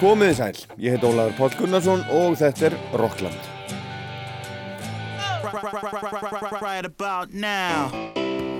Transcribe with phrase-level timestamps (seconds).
[0.00, 3.36] Komiði sæl, ég heit Ólaður Pál Gunnarsson og þetta er Rockland.
[6.60, 7.90] Right about now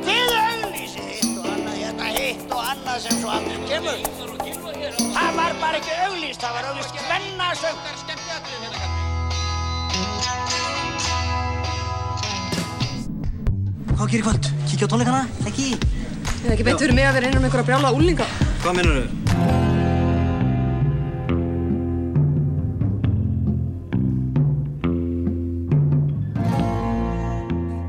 [0.05, 4.03] Þið auglýsið hitt og annað, hérna hitt og annað sem svo aldrei kemur.
[5.01, 7.81] Það var bara ekki auglýst, það var auglýst spennasögn.
[13.97, 14.53] Hvað gerir kvöld?
[14.69, 15.25] Kíkja á tónleikana?
[15.49, 15.73] Ekki?
[15.73, 18.29] Ég hef ekki beint fyrir mig að vera innan með einhverja brjála úlinga.
[18.61, 19.20] Hvað minnur þau?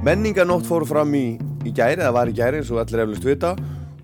[0.02, 3.52] Menninganótt fór fram í, í gæri, það var í gæri eins og allir eflust vita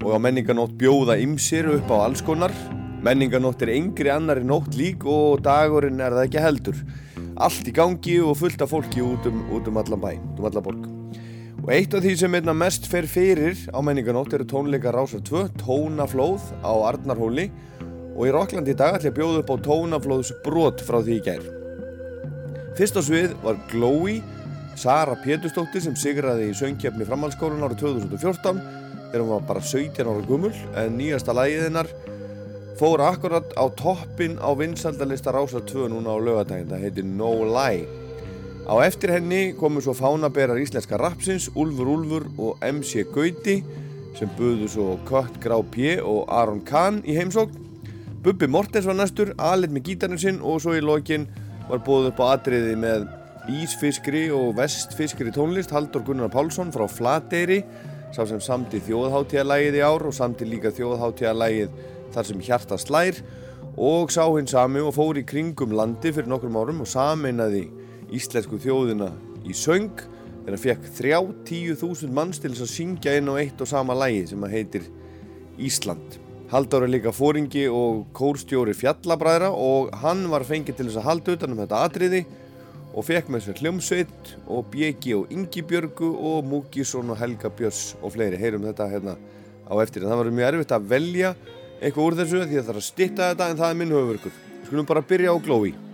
[0.06, 2.54] og á menninganótt bjóða ymsir upp á alls konar.
[3.02, 6.84] Menninganótt er yngri annari nótt lík og dagurinn er það ekki heldur.
[7.42, 10.48] Allt í gangi og fullt af fólki út um, út um allan bæ, út um
[10.52, 10.86] allan borg.
[11.66, 15.48] Og eitt af því sem einna mest fer fyrir á menninganótt eru tónleika Rásar 2,
[15.66, 17.50] Tónaflóð á Arnarhóli
[18.14, 21.18] og í Rokklandi í dag ætla ég að bjóða upp á Tónaflóðs brot frá því
[21.18, 21.54] í gær.
[22.78, 24.22] Fyrst á svið var Glói,
[24.78, 28.60] Sara Pétursdóttir sem sigraði í söngkjöfni framhaldsskólan árið 2014
[29.08, 31.90] þegar hún var bara 17 ára gummul en nýjasta lagið hennar
[32.78, 37.88] fór akkurat á toppin á vinsaldalista Rásar 2 núna á lögadaginn, það heitir No Lie.
[38.70, 43.64] Á eftir henni komu svo fánaberar íslenska rapsins, Úlfur Úlfur og MC Gauti
[44.20, 47.66] sem buðu svo Kött Grá P og Aron Kahn í heimsókn.
[48.22, 51.26] Bubbi Mortens var næstur, aðleitt með gítarinn sinn og svo í lokin
[51.66, 53.08] var búið upp á atriði með
[53.48, 57.62] Ísfiskri og Vestfiskri tónlist Haldur Gunnar Pálsson frá Flateyri
[58.12, 61.78] sá sem samti þjóðháttíðalægið í ár og samti líka þjóðháttíðalægið
[62.12, 63.22] þar sem hjarta slær
[63.80, 67.70] og sá hinn sami og fór í kringum landi fyrir nokkrum árum og sameinaði
[68.18, 69.14] íslensku þjóðina
[69.48, 73.96] í söng þegar hann fekk 30.000 manns til að syngja inn á eitt og sama
[73.96, 74.90] lægi sem að heitir
[75.58, 76.20] Ísland.
[76.52, 81.38] Haldur er líka fóringi og kórstjóri fjallabræðra og hann var fengið til þess að halda
[81.38, 82.22] utan um þetta atriði
[82.94, 87.96] og fekk með sér hljómsveit og Bjegi og Ingi Björgu og Múkisson og Helga Björns
[88.02, 88.40] og fleiri.
[88.40, 89.18] Heyrum þetta hérna
[89.68, 90.04] á eftir.
[90.04, 91.34] En það var mjög erfitt að velja
[91.82, 94.40] eitthvað úr þessu því að það er að stitta þetta en það er minn höfurkur.
[94.68, 95.87] Skulum bara byrja á Glói.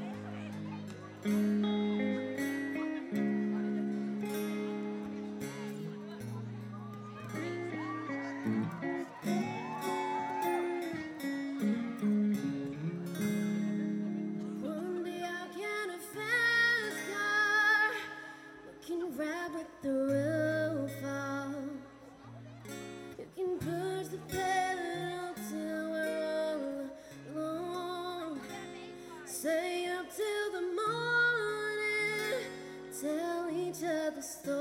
[33.74, 34.54] Each other stories,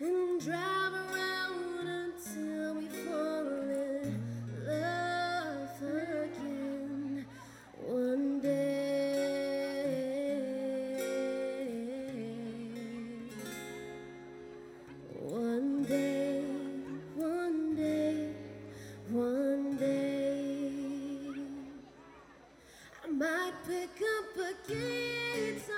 [0.00, 4.22] and drive around until we fall in
[4.66, 7.26] love again
[7.82, 8.76] one day.
[15.18, 16.44] One day,
[17.14, 18.30] one day,
[19.10, 20.70] one day.
[23.04, 25.75] I might pick up a guitar,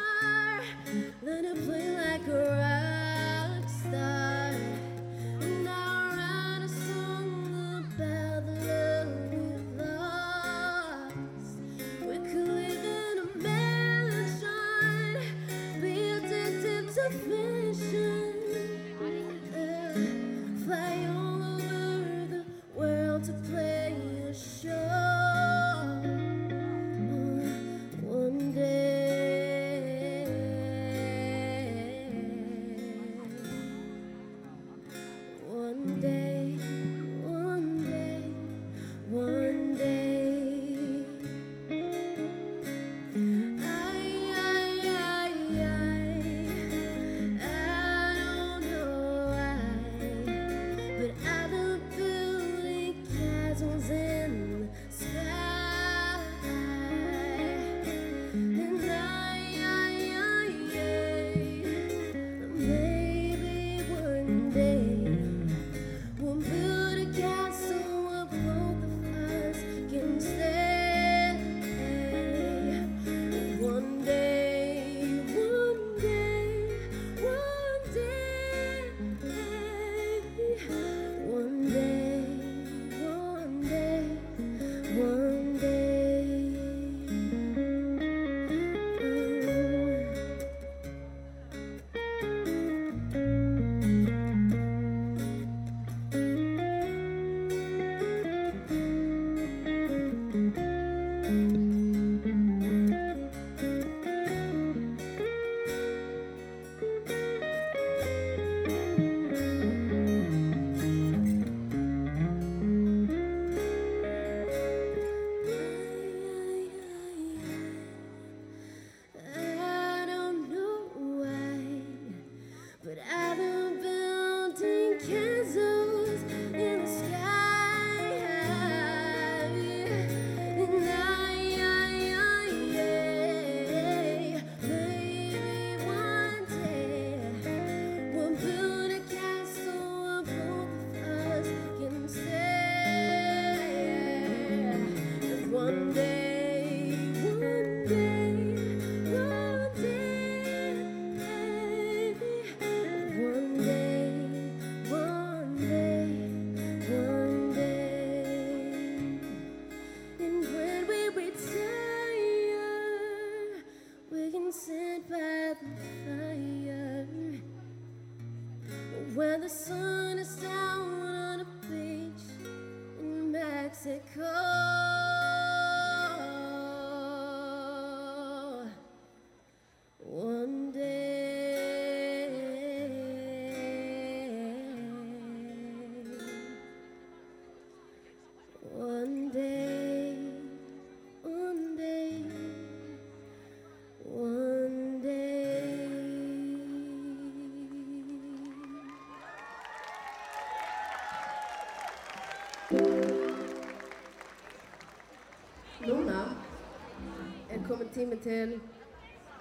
[207.68, 208.60] komin tími til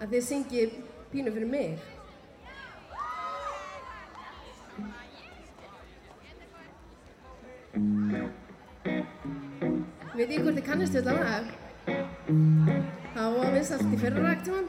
[0.02, 0.74] að þið syngið
[1.14, 1.80] pínu fyrir mig.
[10.18, 11.46] Veit ég hvort þið kannist við þetta lag?
[13.16, 14.68] Það var vinsalt í fyrra rægt tímann.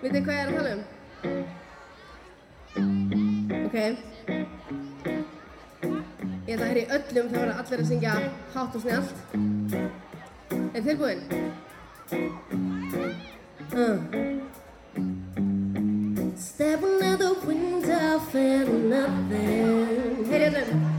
[0.00, 0.82] Veit þið hvað ég er að tala um?
[3.64, 3.76] Ok.
[6.46, 8.14] Ég ætla að heyra í öllum þegar allir að syngja
[8.54, 9.59] hátt og snjált.
[10.80, 11.20] Er tilbúinn?
[13.74, 13.98] Uh.
[16.38, 20.24] Stepping out the window, feeling nothing.
[20.30, 20.80] Heyri í öllum.
[20.80, 20.89] Hey!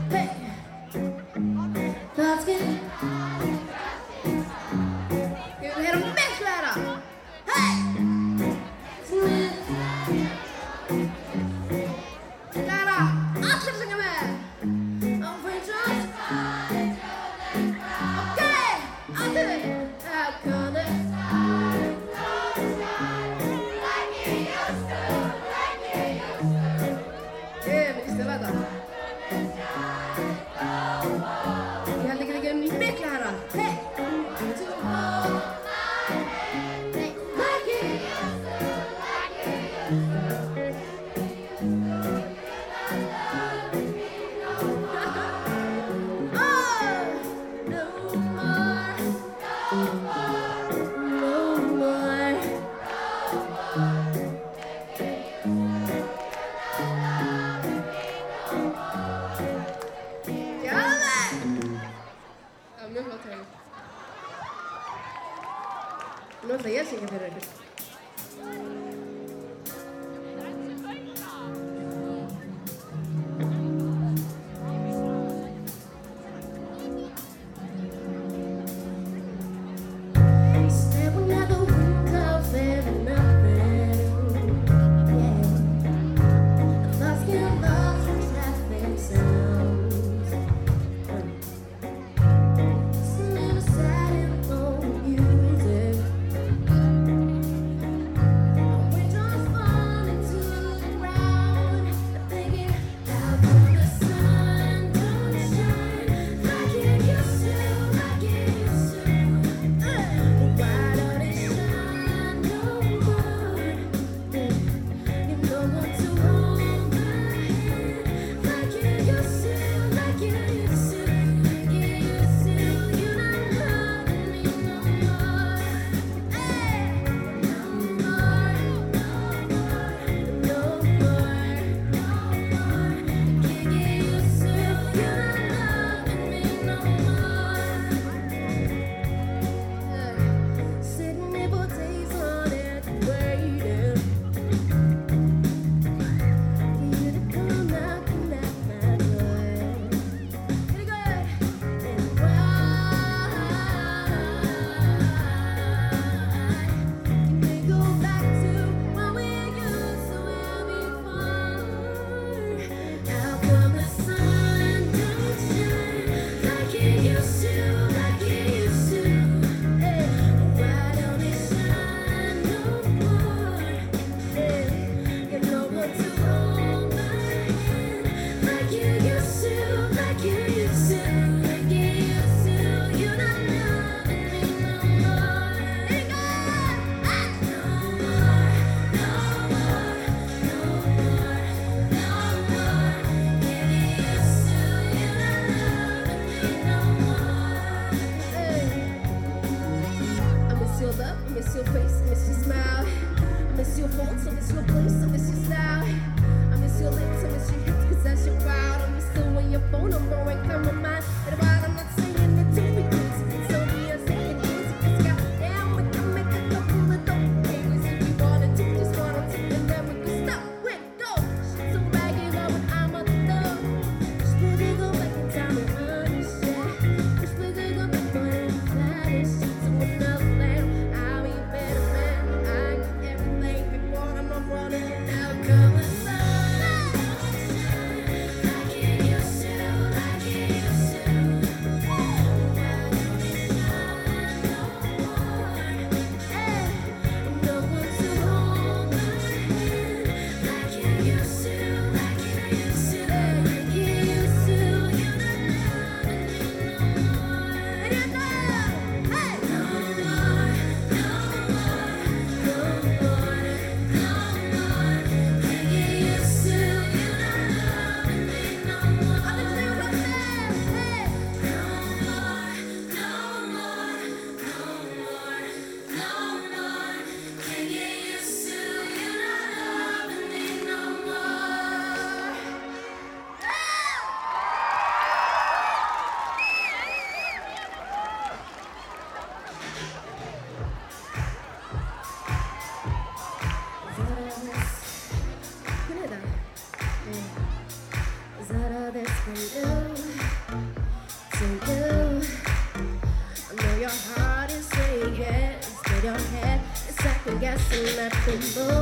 [307.72, 308.81] Nothing but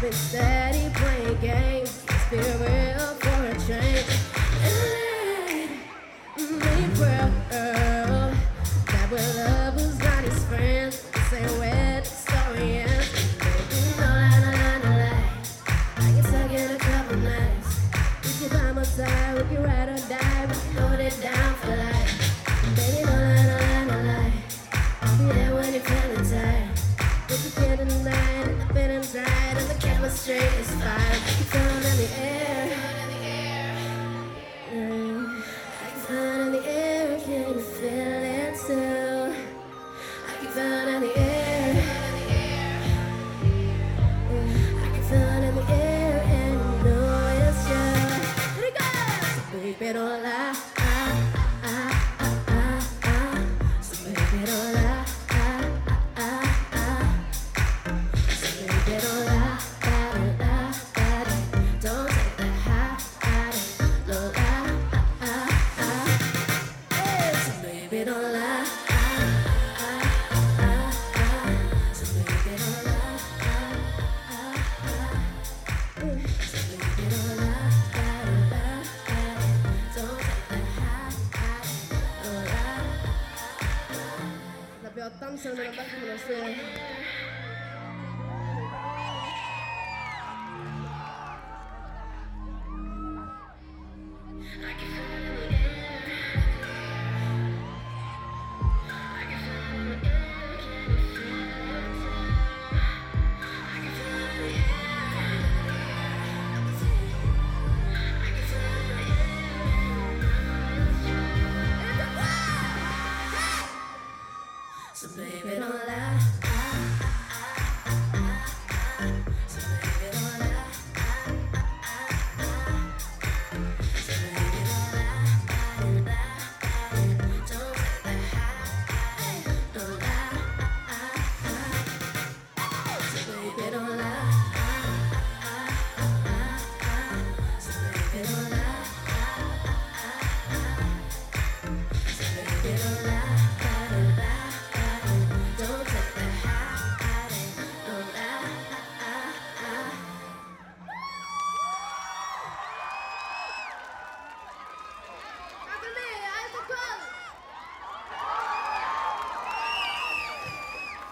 [0.00, 2.89] Been Steady playing games, spirit.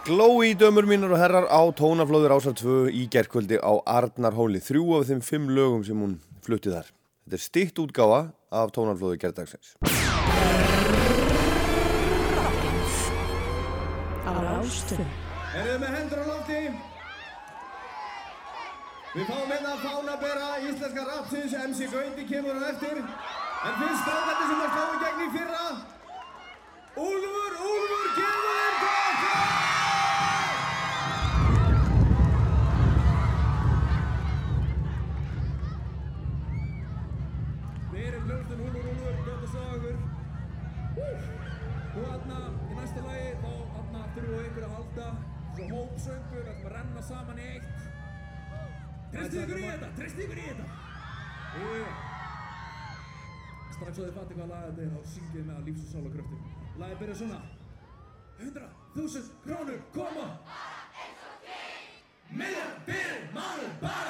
[0.09, 5.03] Glói dömur mínur og herrar á tónaflóður ásar 2 í gerðkvöldi á Arnarhóli þrjú af
[5.11, 6.15] þeim fimm lögum sem hún
[6.47, 6.87] flutti þar.
[7.27, 9.75] Þetta er stikt útgáfa af tónaflóðu gerðdagsins.
[14.97, 16.63] Erum við með hendur á lofti?
[19.13, 24.17] Við fáum einna að fánabera íslenska rapsins MC Gauti kemur á eftir en fyrst á
[24.25, 25.69] þetta sem það slóði gegn í fyrra
[26.97, 28.68] Úlfur, Úlfur, kemur!
[41.99, 43.51] og aðna í næsta lagi þá
[43.83, 45.09] aðna þurfu ykkur að halda
[45.55, 47.89] svo hópsöngur, við ætlum að renna saman í eitt.
[49.15, 50.69] Tristu ykkur í þetta, tristu ykkur í þetta.
[51.59, 52.09] Yeah.
[53.79, 56.07] Strax að þið fatti hvað laga þetta er þá syngið með að lífs og sál
[56.09, 56.41] og kröftum
[56.79, 57.39] Lagið byrja svona
[58.39, 60.27] 100.000 krónur koma
[62.29, 64.08] Miljard fyrir málum bara.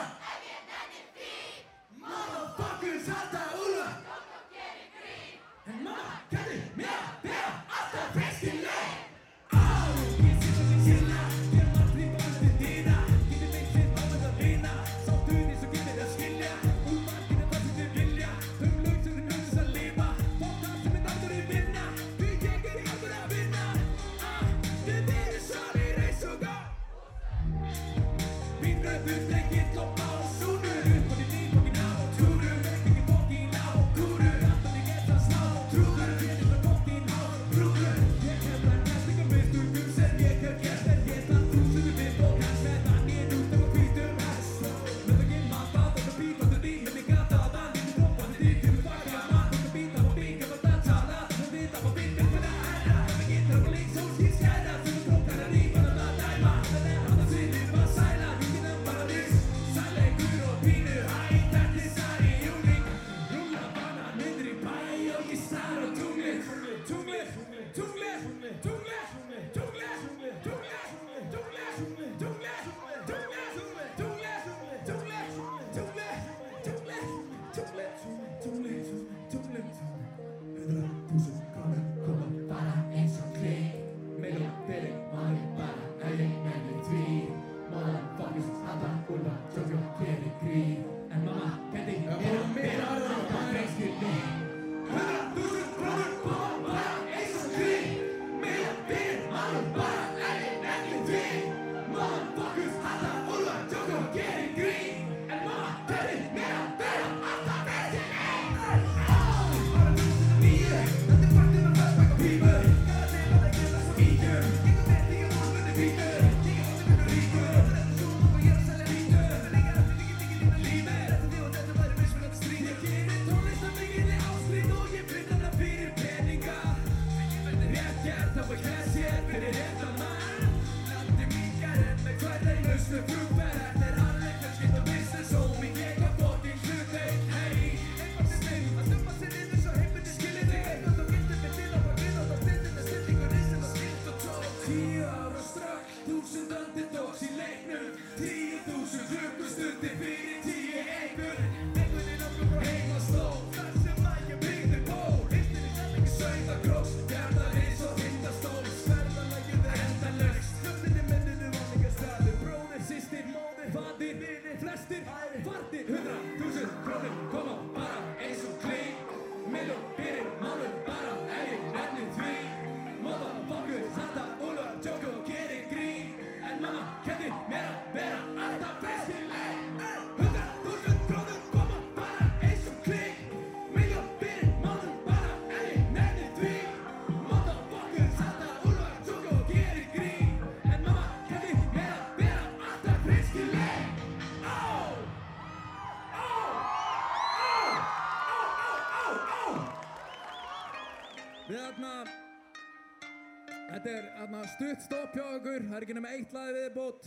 [206.19, 207.05] eitt lag viðbót.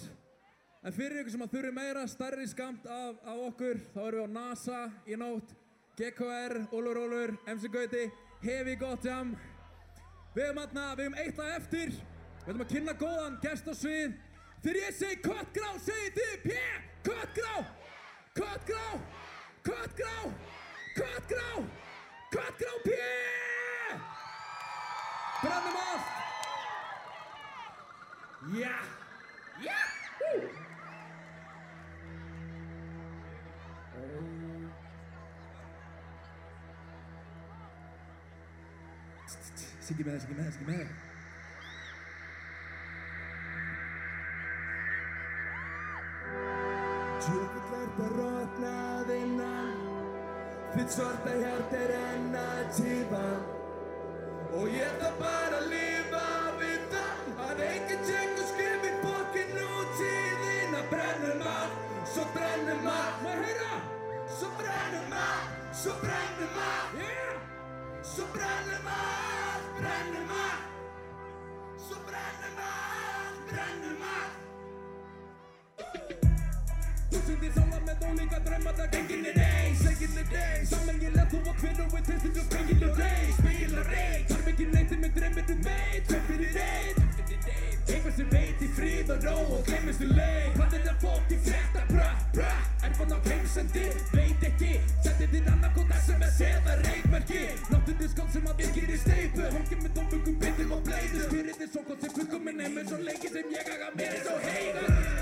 [0.87, 4.23] En fyrir ykkur sem að þurfi meira stærri skamt af, af okkur, þá erum við
[4.23, 5.51] á NASA í nótt,
[5.99, 8.05] GKR, Ólur Ólur, MC Gauti,
[8.45, 9.33] Hefi Gottjam.
[10.31, 11.91] Við erum aðna, við erum eitt lag eftir.
[11.91, 14.15] Við ætlum að kynna góðan gest á svið.
[14.61, 16.79] Þegar ég segi Kottgrá, segið þið P.E.H.
[17.09, 17.53] Kottgrá!
[18.39, 18.87] Kottgrá!
[19.67, 20.15] Kottgrá!
[20.95, 21.51] Kottgrá!
[22.31, 24.01] Kottgrá P.E.H.
[25.43, 26.17] Brennum allt!
[28.55, 28.67] Já!
[28.71, 29.00] Yeah.
[39.91, 40.89] Siggi með það, siggi með það, siggi með það.
[47.21, 49.77] Tjókið verður að rótna að innan,
[50.73, 53.27] þitt svarta hjart er enn að tífa
[54.57, 56.27] og ég ætla bara að lifa
[56.63, 58.30] við það að enginn tjekka
[62.31, 63.73] Suprema, Mahira,
[64.25, 65.25] Suprema,
[65.73, 67.35] Suprema, yeah,
[68.01, 68.95] Suprema,
[69.75, 70.43] Suprema,
[71.75, 72.69] Suprema,
[73.35, 74.13] Suprema.
[77.11, 80.69] Pushing this all I'm at only got three mother taking the days, taking the days.
[80.69, 83.83] Some in your to a kid with this is just bringing the days, bringing the
[83.83, 84.27] days.
[84.27, 87.10] Trying to make it nice to make them at the maid, tripping the days.
[87.91, 90.45] Hópur sem veit í frið og ró og glemist um leið.
[90.55, 92.05] Hvað er það fólk í frétta, bra,
[92.37, 92.51] bra.
[92.87, 94.71] Er fann á heimsendi, veit ekki.
[95.03, 97.41] Sendi þinn annarkótt SMS eða reikmerki.
[97.73, 101.73] Náttunni skótt sem að virkir í steipu Hókið með tónfungum, bindum og bleiðu Styrrið er
[101.73, 104.15] svo gott sem fungum minn heim En svo lengi sem ég aga mér.
[104.15, 105.20] Er svo heiður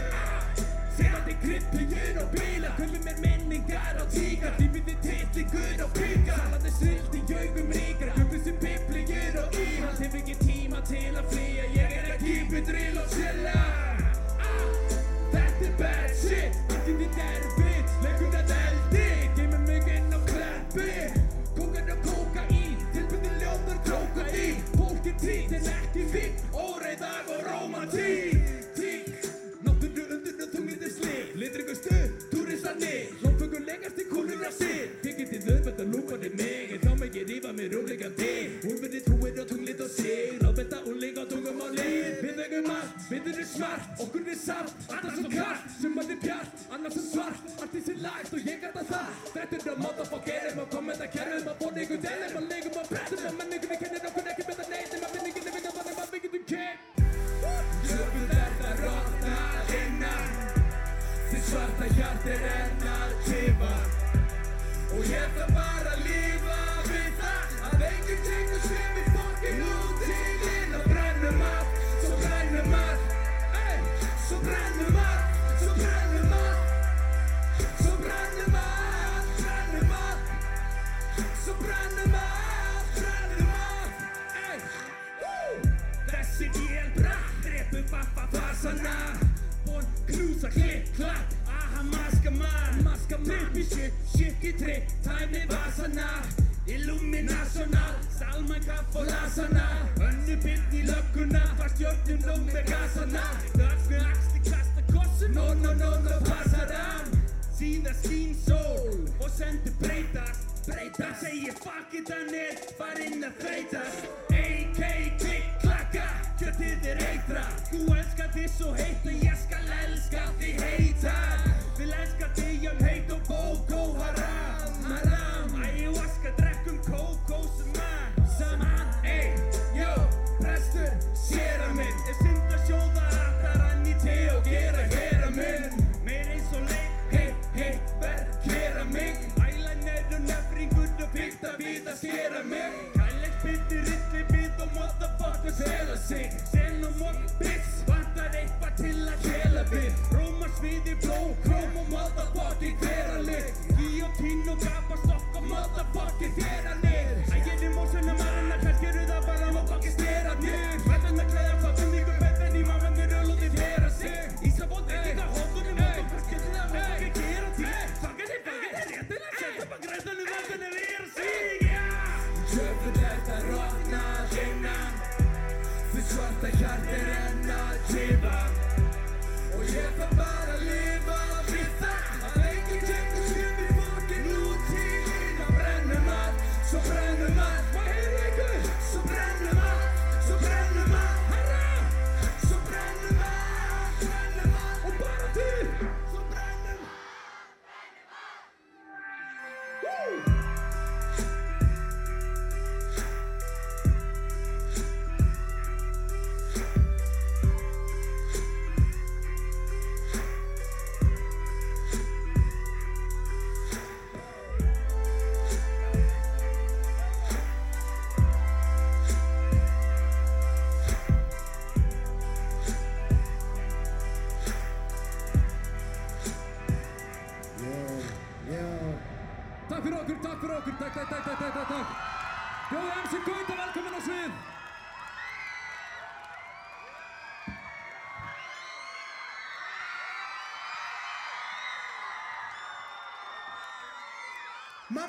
[1.39, 7.15] Kryptugir og bíla Kaupið mér minningar á tíkar Lífið er titlingur og píkar Salandi svilt
[7.15, 8.09] í jaugum ríkar.
[8.17, 11.65] Kaupið sem biblíur og íhald Hef ekki tíma til að flýja.
[11.77, 12.27] Ég er að
[12.59, 14.67] it real og chilla Ah,
[15.31, 16.59] Þetta er bad shit.
[16.75, 19.07] Allt í þitt erfitt Leggur þetta eldi.
[19.39, 20.91] Geymir mig inn á kleppi
[21.55, 28.58] Kókan og kókaín Tilbyrði ljóður krókadín Fólk er trít en ekki fík Óreiðag og romantík
[31.39, 36.17] slið Litringu stuð, túristanir Lófengur legast í kúlur að sið Þið getið auðvitað að lúpa
[36.19, 38.33] þig mig En þá ég rífa mér úrleikandi
[38.69, 42.97] Úlfurinn trúir á tunglið og sig Ráðbetta úrleik á tungum á lið Við vegum allt,
[43.09, 47.53] við erum smart Okkur er samt, alltaf svo kart Sumar er bjart, annars er svart
[47.59, 51.51] Allt í sér lægt og ég gæta það Þetta er það motherfuckerum Og kommenta kerfum
[51.53, 54.28] Og bóna ykkur delum Og leigum og brettum Og menningunni kennir okkur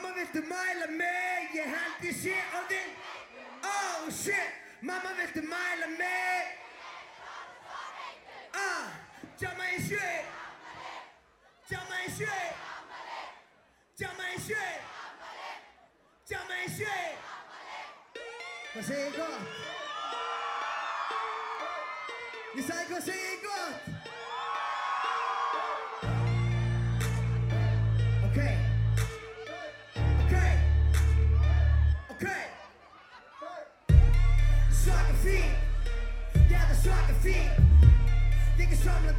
[0.02, 0.89] Mamma viltu mæla mig,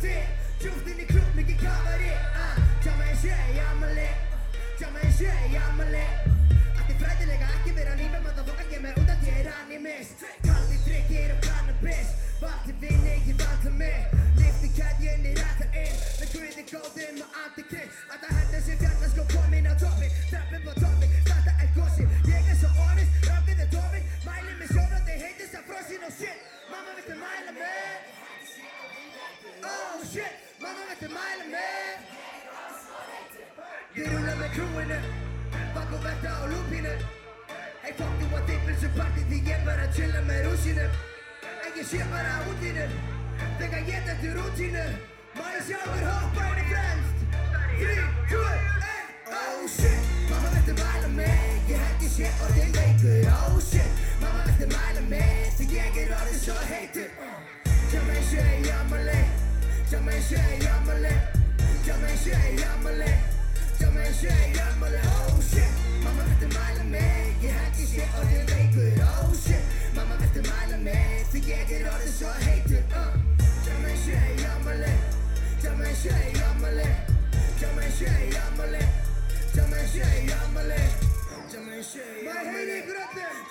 [0.01, 0.21] til
[0.61, 4.07] Djúpt inn í klúb, mikið kafari uh, Tjáma ég sé í ammali
[4.79, 6.05] Tjáma ég sé í ammali
[6.77, 10.81] Allt er fræðilega ekki vera lífið Maður fokka kemur út að ég er animist Kaldi
[10.87, 12.09] drikkir og cannabis
[12.41, 13.00] Valdi vinni, ég
[29.43, 31.97] Oh shit, mamma viltu mæla mig
[33.97, 34.97] Ég rúla með krúinu
[35.75, 36.91] Bak og verta á lúpínu
[37.81, 41.71] Hey fuck þú að dippin sem party Því ég var að chilla með rúsinu En
[41.79, 42.85] ég sé bara útlínu
[43.61, 44.83] Þegar ég þetta rútínu
[45.39, 47.17] Má ég sjálfur hoppa henni fremst
[47.81, 47.95] 3,
[48.33, 48.43] 2,
[48.91, 54.45] 1 Oh shit, mamma viltu mæla mig Ég ég sé orðin veikur Oh shit, mamma
[54.45, 57.50] í í í í mamma viltu mæla mig Því ég er orðin svo heitur
[57.93, 58.21] uh.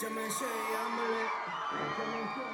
[0.00, 1.24] Tjá mig sé í ammali
[1.96, 2.49] Tjá mig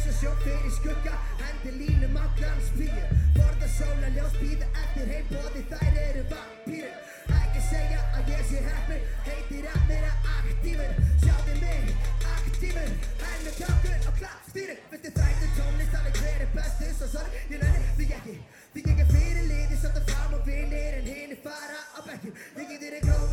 [0.00, 3.02] ljósa sjó fyrir skugga Hendi línum á glansbíu
[3.36, 6.94] Borða sóla ljós býða eftir heimbóði Þær eru vampýrur
[7.40, 10.92] Ekki segja að ég sé heppin Heitir að vera aktífur.
[11.24, 11.92] Sjáðu mig,
[12.36, 12.90] aktífur
[13.24, 18.08] Henni kjákur á klappstýru Viltu þrættu tónlist hver er bestur Svo sorry, ég nenni því
[18.20, 18.36] ekki.
[18.72, 22.72] Því er fyrir liði Sönda fram og vinir En hinn er fara á bekkjum Ég
[22.72, 23.29] get þér grófur,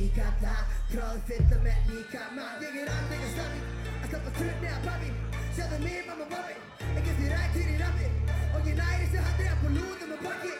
[0.00, 0.56] tíkalla
[0.90, 3.60] Tróð fylla með líka mann Ég er andega stafi
[4.00, 5.10] Að stoppa trunni að papi
[5.56, 6.54] Sjáðu mig, mamma, papi
[7.00, 8.08] Ekki því rættir í rappi
[8.56, 10.54] Og ég nærist að handri að på lúðum og bakki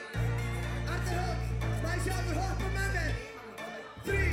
[0.95, 3.13] Arnar Hótt, maður sjálfur hoppa með mér
[4.07, 4.29] Þrý,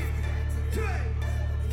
[0.76, 0.92] tvö,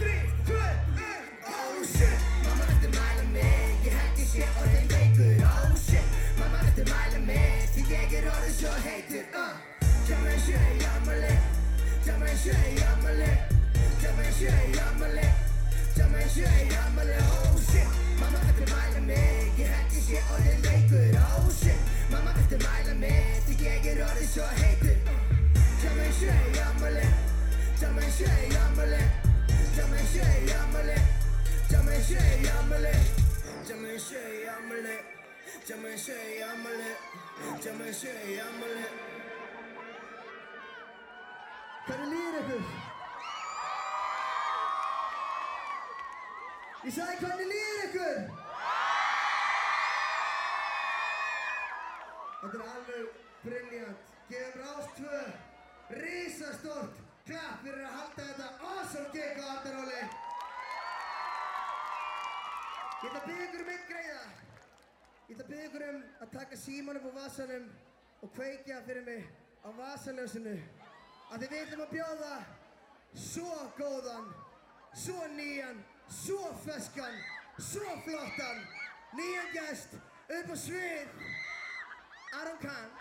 [0.01, 0.17] þrý,
[0.51, 0.63] tvö,
[1.09, 6.19] ein Oh shit, mamma viltu mæla mig Ég held ég sé orðin veikur Oh shit,
[6.41, 9.55] mamma viltu mæla mig Því ég er orðin svo heitur uh.
[10.05, 11.34] Shit, viltu mæla mig Ég held ég
[12.37, 12.75] sé
[20.35, 23.95] orðin veikur Oh shit, mamma viltu mæla mig Því ég er
[41.85, 42.61] Hvernig líður ykkur?
[46.85, 48.21] Ég sagði hvernig líður ykkur?
[52.41, 54.07] Þetta er alveg brilljant.
[54.31, 59.99] Gefum Rás 2 risastórt klapp fyrir að halda þetta awesome gig á Arnaróli.
[63.03, 64.23] Ég ætla að byggja ykkur um einn greiða.
[65.29, 67.69] Ég ætla að byggja ykkur um að taka síman upp á vasanum
[68.25, 69.29] og kveikja fyrir mig
[69.61, 70.57] á vasaljósinu.
[71.35, 72.35] Að þið viljum að bjóða
[73.19, 74.27] svo góðan,
[74.95, 77.17] svo nýjan, svo feskan,
[77.59, 78.61] svo flottan,
[79.19, 79.97] nýjan gest
[80.31, 81.17] upp á svið.
[82.39, 82.95] Aron Kahn.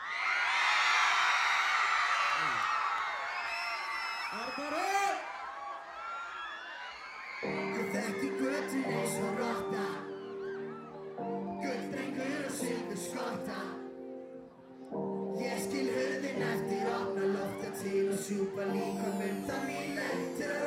[4.39, 5.21] Arnaron!
[7.43, 9.87] Ég þekki göttin eins og rotta
[11.21, 13.82] Gulldrengur og silfur skotta
[18.23, 20.07] lofta til og sjúpa líka mynda mínu
[20.37, 20.63] til að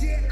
[0.00, 0.25] shit.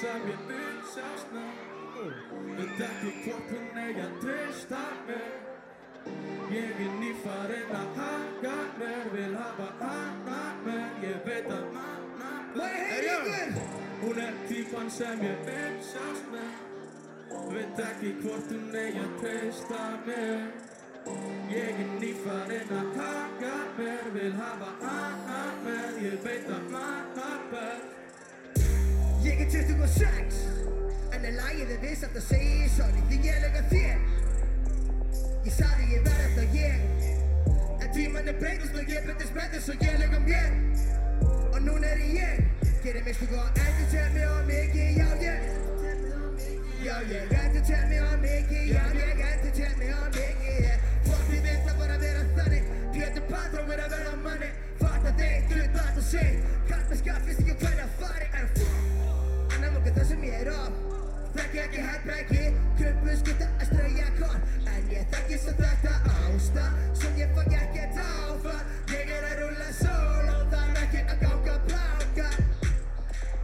[0.00, 1.66] Sem ég vil sjást með
[2.56, 5.30] Veit ekki hvort hún eigi að treysta mér.
[6.52, 12.66] Ég er nýfarinn að haka mér Vil hafa hana mér Ég veit að manna Má
[12.74, 13.72] ég heyra ykkur?
[14.02, 16.62] Hún er típan sem ég vil sjást með.
[17.54, 20.46] Veit ekki hvort hún eigi að treysta mér.
[21.56, 27.95] Ég er nýfarinn að haka mér Vil hafa hana mér Ég veit að manna best
[29.26, 30.36] Er 26
[31.12, 33.96] En er lagið er viss að segja sorry Því ég lega þér
[35.46, 36.76] Ég sagði ég verð eftir ég
[37.82, 40.54] En tíman er breytist og ég breytist með þess og ég lega mér
[41.50, 42.38] Og núna er ég
[42.84, 45.50] Gerir mig stugu og endur til mig og mikið Já ég
[46.86, 50.86] Já ég endur til mig og mikið Já ég endur til mig og mikið yeah.
[51.08, 55.60] Fólki vill að bara vera þannig Pétur Patrón er að vera manni Fatta þig, þú
[55.64, 58.25] veit hvað þú segir Kallt með skatt, finnst ekki hvernig að fari
[60.40, 60.62] er á
[61.36, 62.44] Þekki ekki headbaggi
[62.78, 66.64] Kuppu skutta að strauja korn En ég þekki svo þetta ásta
[67.00, 70.36] Svo ég fæ ekkert áfall Ég er að rúlla solo.
[70.52, 72.28] Það er ekki að bláka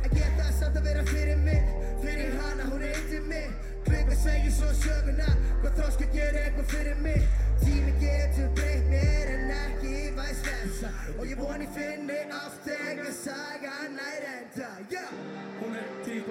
[0.03, 1.71] En ég það samt að vera fyrir mig
[2.03, 3.49] Fyrir hana, hún er eitthvað mig
[3.87, 5.31] Klinga segju svo söguna
[5.63, 7.25] Hvað þróska gera eitthvað fyrir mig
[7.63, 13.99] Tími getur breytt mér en ekki væs versa Og ég voni finni oft þegar sagan
[14.01, 15.52] nær enda yeah.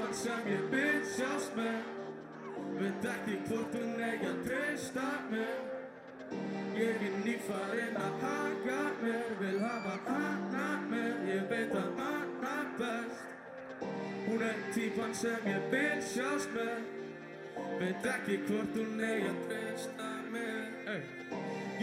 [0.02, 1.82] Típan sem ég sjást með
[2.80, 5.60] Veit ekki hvort hún eigi að treysta mér
[6.74, 13.22] Ég er nýfarinn að haka mér Vil hafa hana mér Ég veit að hana best.
[14.26, 16.82] Hún er típan sem ég sjást með
[17.84, 21.06] Veit ekki hvort hún eigi að treysta mér.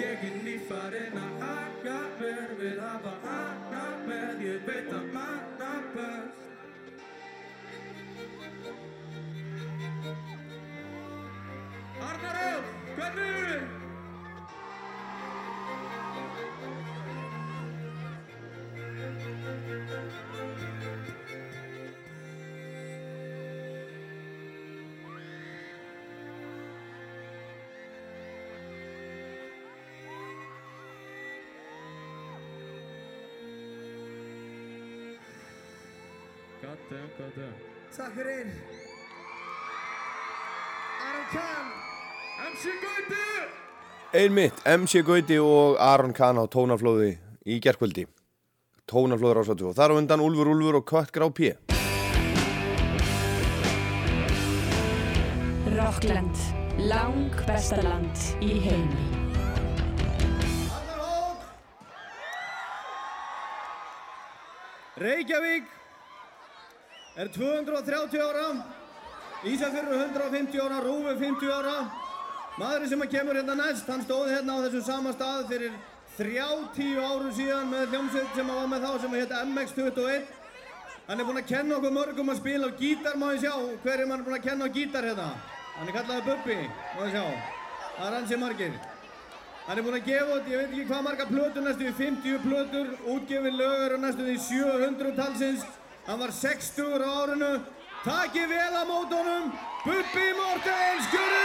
[0.03, 6.49] Ég er nýfarinn að haka mér Vil hafa hana mér Ég veit að hana best
[12.01, 12.65] Arnar Öll,
[12.97, 13.79] hvernig eru
[37.97, 38.47] Takk fyrir
[41.09, 41.67] Aron Kahn
[42.51, 43.29] MC Gauti!
[44.13, 47.15] Einmitt, MC Gauti og Aron Kahn á tónaflóði
[47.49, 48.05] í gerkvöldi.
[48.89, 51.55] Tónaflóður ásvöldu og þar á undan Úlfur Úlfur og Kött Grá P.
[55.79, 56.45] Rockland,
[56.91, 59.01] lang besta land í heimi.
[64.99, 65.78] Reykjavík
[67.19, 68.49] er 230 ára,
[69.47, 71.77] Ísafjörður er 150 ára, Rúfi 50 ára.
[72.59, 75.77] Maðurinn sem að kemur hérna næst, hann stóð hérna á þessum sama stað fyrir
[76.17, 80.27] 30 árum síðan með hljómsveit sem að var með þá sem að hétta MX21.
[81.09, 83.55] Hann er búinn að kenna okkur mörgum að spila á gítar, má ég sjá.
[83.85, 85.29] Hver er mann búinn að kenna á gítar hérna?
[85.79, 87.25] Hann er kallaði Bubbi, má ég sjá.
[87.95, 88.79] Það er hansi margir.
[89.69, 92.43] Hann er búinn að gefa út, ég veit ekki hvað marga plötur, næstu því 50
[92.43, 95.67] plötur, útgefin lögur og næstu því 700 talsins.
[96.09, 97.61] Hann var 60 á árinu.
[98.01, 99.51] Takið vel á mótunum,
[99.85, 101.39] Bubbi Mortens, gjörðu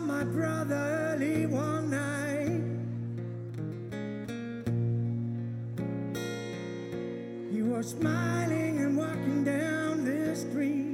[0.00, 0.74] saw my brother
[1.14, 2.62] early one night.
[7.52, 10.86] He was smiling and walking down the street.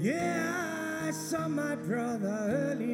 [0.00, 2.91] Yeah, I saw my brother early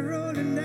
[0.00, 0.57] rolling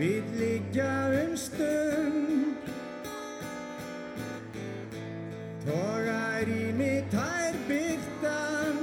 [0.00, 2.70] Við liggja um stund.
[5.60, 8.78] Togar í mig tær byrtan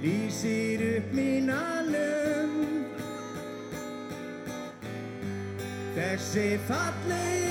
[0.00, 2.96] Lýsir upp mína lund
[5.98, 7.47] Þessi fallegi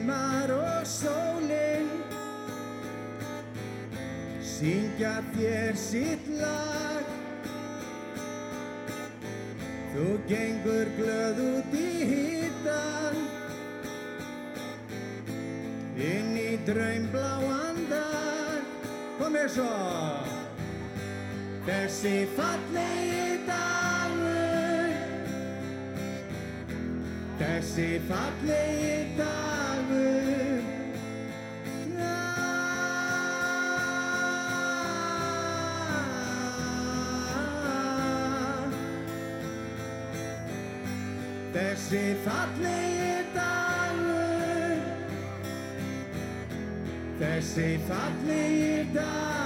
[0.00, 1.88] sumar og sólin.
[4.42, 7.04] Syngja þér sitt lag.
[9.92, 13.16] Þú gengur glöð út í hittan
[15.98, 18.62] Inn í draumbláan dag.
[19.18, 19.68] Kom mér svo.
[21.66, 24.96] Þessi fallegi dagur.
[27.42, 29.49] Þessi fallegi dagur
[41.90, 44.76] Þessi fallegi dagur.
[47.18, 49.39] Þessi fallegi dagur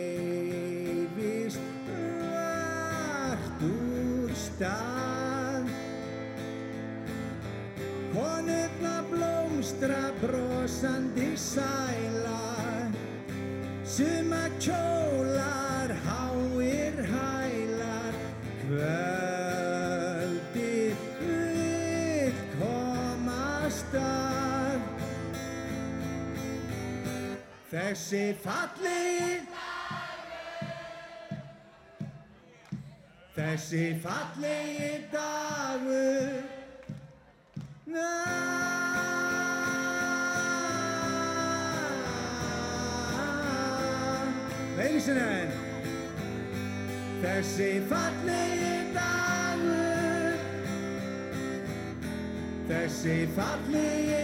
[2.23, 5.65] vart úr stað.
[8.15, 12.43] Konurna blómstra brosandi sæla
[13.85, 14.94] suma kjólar
[27.85, 29.41] þessi fallegi
[33.37, 36.39] þessi fallegi dagur.
[44.79, 45.53] Veinsinen
[47.25, 50.39] Þessi fallegi dagur.
[52.69, 54.24] Þessi fallegi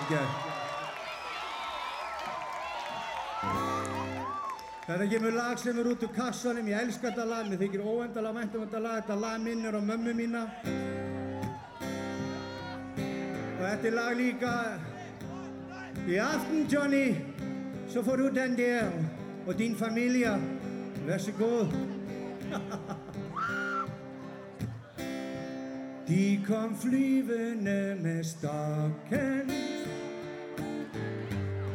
[0.00, 0.16] Ekki
[4.90, 8.34] Þetta kemur lag sem er út úr kassanum, ég elska þetta lag, mér þykir óendalega
[8.40, 10.42] vænt um þetta lag, þetta lag minnir á mömmu mína.
[13.54, 14.54] Og þetta er lag líka.
[16.10, 17.06] I aften, Johnny,
[17.92, 18.90] så får du den der,
[19.46, 20.34] og din familie,
[21.06, 21.70] vær så god.
[26.10, 29.52] De kom flyvende med stokken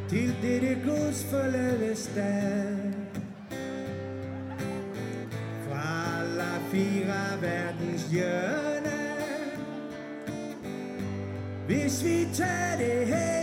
[0.09, 2.93] til dette Guds forladte stad.
[5.67, 8.99] Fra alle fire verdens hjørne,
[11.67, 13.34] hvis vi tager det her,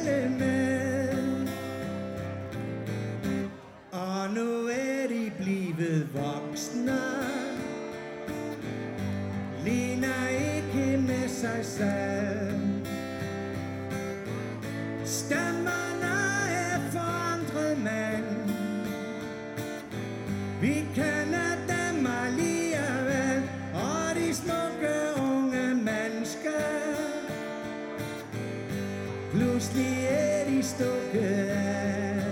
[31.14, 32.22] er.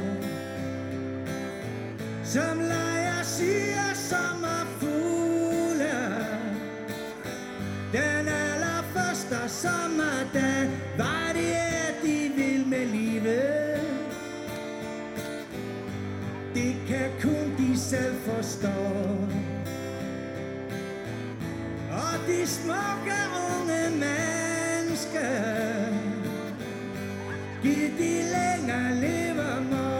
[2.25, 5.97] Som leger syre sommerfugle.
[7.93, 11.55] Den allerførste sommerdag var det,
[11.89, 13.81] at de vil med livet.
[16.55, 18.69] Det kan kun de selv forstå.
[21.91, 23.21] Og de smukke
[27.63, 29.91] giv de længere leve må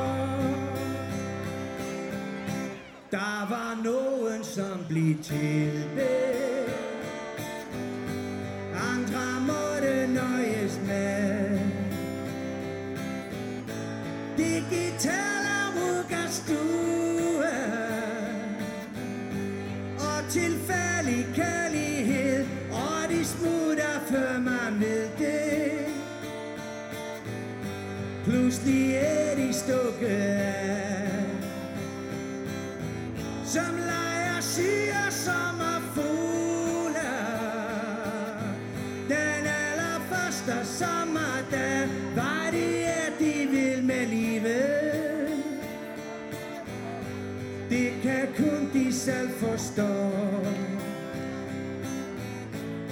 [3.11, 6.71] Der var nogen, som blev tilbedt.
[8.75, 11.59] Andre måtte nøjes med.
[14.37, 17.51] Digitale vuggestuer
[19.99, 21.70] og tilfældig kærlighed,
[28.25, 31.25] Pludselig er de stukket af,
[33.45, 37.11] som leger siger sommerfugle.
[39.09, 45.31] Den allerførste sommerdag var det, at de vil med livet.
[47.71, 49.93] Det kan kun de selv forstå.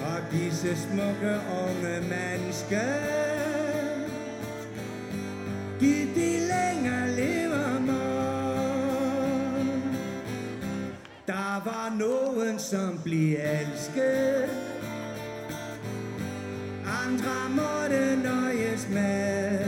[0.03, 3.18] Og disse smukke unge mennesker.
[5.81, 7.89] Giv de længere levermål.
[11.27, 14.51] Der var nogen, som blev elsket.
[17.07, 19.59] Andre måtte nøjes med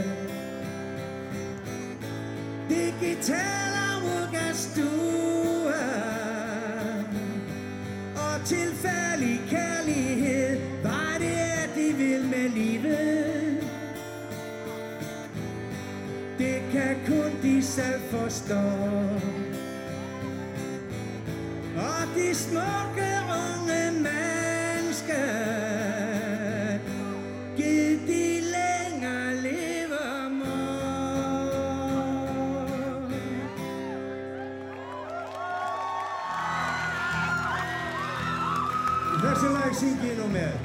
[2.68, 3.70] digital
[4.60, 5.74] stue.
[8.16, 9.69] og tilfældig kærlighed.
[16.72, 18.60] Kan kun de selv forstå.
[21.76, 25.30] Og de smukke unge mennesker
[27.56, 30.44] Giv de længere leve må.
[39.20, 40.59] Hvad skal jeg sige endnu mere?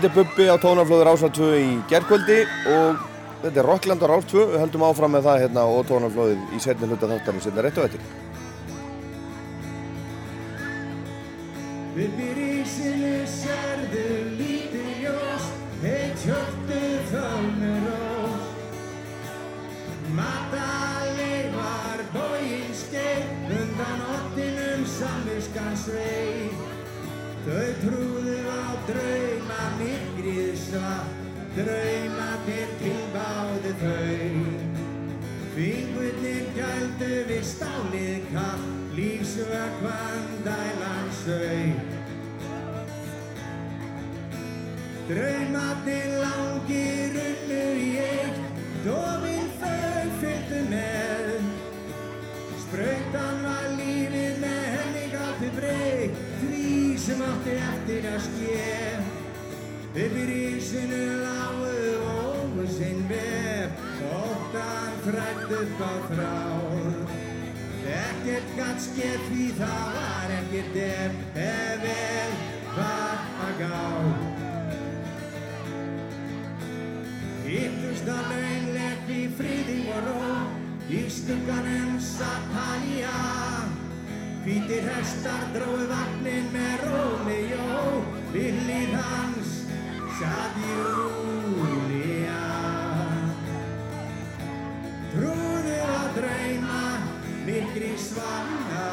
[0.00, 2.38] Þetta er Bubbi á tónaflöður Rásar 2 í gerkvöldi
[2.72, 3.00] og
[3.42, 4.46] þetta er Rockland á Rás 2.
[4.54, 7.84] Við höldum áfram með það hérna og tónaflöðið í setni hluta þáttarins hérna rétt á
[7.84, 8.06] eftir.
[12.00, 12.06] Í
[12.38, 14.06] rísinu sérðu
[14.40, 15.52] lítið ljós
[15.84, 16.82] Eitt hjöldu
[17.12, 18.48] fölnur rós
[20.16, 26.39] Mataleg var bógin skeið Undan ottinum samviskan sveið
[27.50, 31.16] Þau trúðu á drauma mikrið svart
[31.56, 34.44] Drauma til tilbáðu þau.
[35.56, 41.74] Fingurnir gældu við stálið kapp Lífsvökvann dælan sau
[45.10, 51.59] Draumarnir langir runnu í eitt Dofin þau fylgdu með
[52.70, 58.66] Sprautan var lífið með henni gátti breytt Því sem átti eftir að ske.
[59.90, 61.72] Upp í rísinu lágu
[62.12, 67.10] óvusinn vef Óttan frætt upp á þrár.
[67.96, 71.18] Ekkert gatt skeð því það var ekkert ef
[71.48, 72.36] Ef vel
[72.76, 73.82] var að gá.
[77.50, 78.39] Hittust að
[80.90, 83.18] Í skugganum satt Halja
[84.42, 87.76] Hvítir hestar dróðu vagnin með Rómeó
[88.32, 89.52] Við hlýð hans
[90.18, 92.40] satt Júlía
[95.12, 96.82] Trúðu að drauma
[97.46, 98.90] mikri svanna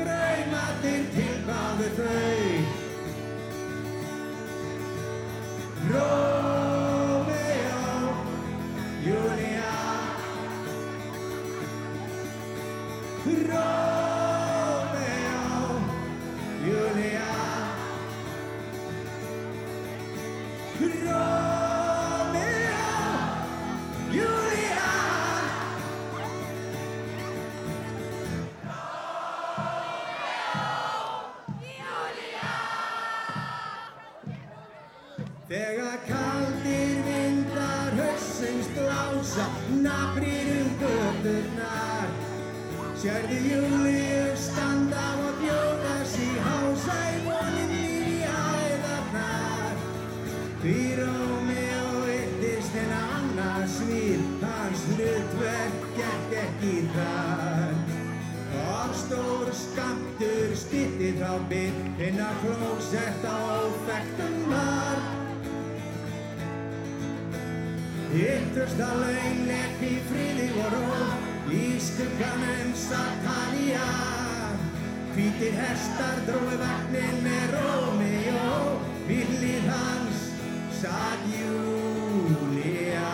[0.00, 2.85] Draumarnir tilbáðu þau
[13.26, 13.95] Rómeó,
[61.96, 64.98] inn að klósett á óþektum var
[68.16, 71.00] Ytterst að laun lekk í friði og ró.
[71.52, 73.88] Í skugganum Satania
[75.14, 78.52] Hvítir hestar drói vagnin með Rómeó.
[79.08, 80.24] Við hlið hans
[80.80, 83.12] satt Júlia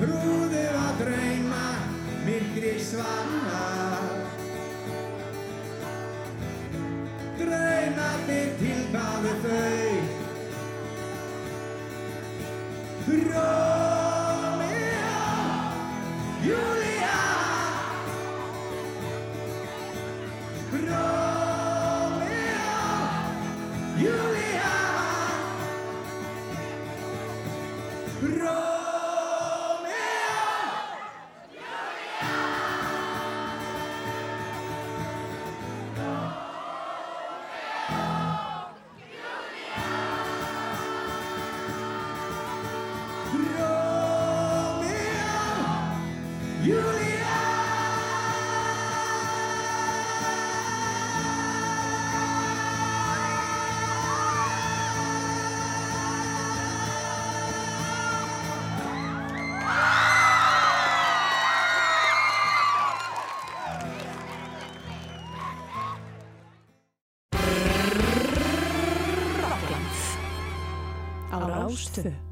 [0.00, 1.66] Trúðu að drauma
[2.26, 3.61] myrkri svanna
[8.22, 9.90] Draumarnir tilbáðu þau
[13.32, 14.70] Rómeó
[16.46, 16.91] Júlia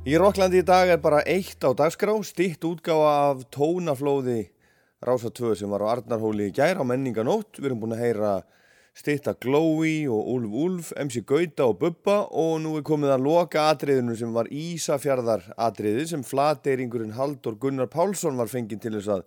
[0.09, 4.47] Í Rokklandi í dag er bara eitt á dagskrá, stitt útgáfa af tónaflóði
[5.05, 7.59] Rása 2 sem var á Arnarhóli í gær á menninganótt.
[7.61, 8.31] Við erum búin að heyra
[8.97, 13.67] stitta Glói og Úlf Úlf, MC Gauta og Bubba og nú er komið að loka
[13.75, 19.27] atriðinu sem var Ísafjarðar atriði sem flateiringurinn Haldur Gunnar Pálsson var fenginn til þess að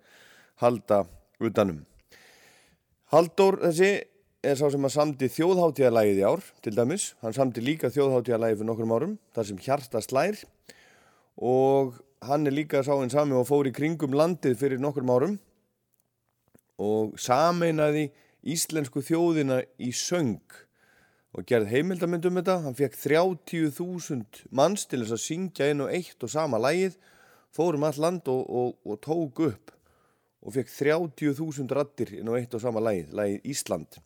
[0.64, 1.04] halda
[1.38, 1.84] utanum.
[3.14, 3.92] Haldur þessi
[4.42, 7.12] er sá sem að samdi þjóðháttíðalagið í ár til dæmis.
[7.22, 10.42] Hann samdi líka þjóðháttíðalagið fyrir nokkrum árum, þar sem hjarta slær
[11.38, 15.40] og hann er líka sá einn sami og fór í kringum landið fyrir nokkrum árum
[16.82, 18.10] og sameinaði
[18.44, 20.42] íslensku þjóðina í söng
[21.34, 22.60] og gerði heimildamönd um þetta.
[22.66, 26.98] Hann fekk 30.000 manns til þess að syngja einu og eitt og sama lagið,
[27.54, 29.74] fórum all land og, og, og tók upp
[30.44, 34.00] og fekk 30.000 rattir inn á eitt og sama lagið, lagið Ísland.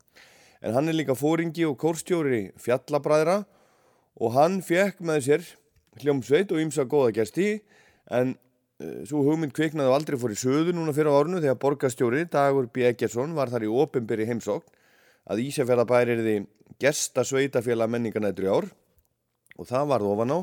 [0.61, 3.41] En hann er líka fóringi og kórstjóri fjallabræðra
[4.21, 5.47] og hann fekk með sér
[6.03, 7.47] hljómsveit og ymsa góða gæsti
[8.13, 12.25] en uh, svo hugmynd kviknaði og aldrei fór í söðu núna fyrir árunu þegar borgarstjóri
[12.31, 12.85] Dagur B.
[12.91, 14.75] Eggertsson var þar í ofinbyrri heimsókn
[15.27, 16.37] að Ísafjörðabær því
[16.79, 18.69] gesta sveitafélag menningarnættur í ár
[19.57, 20.39] og það varð ofan á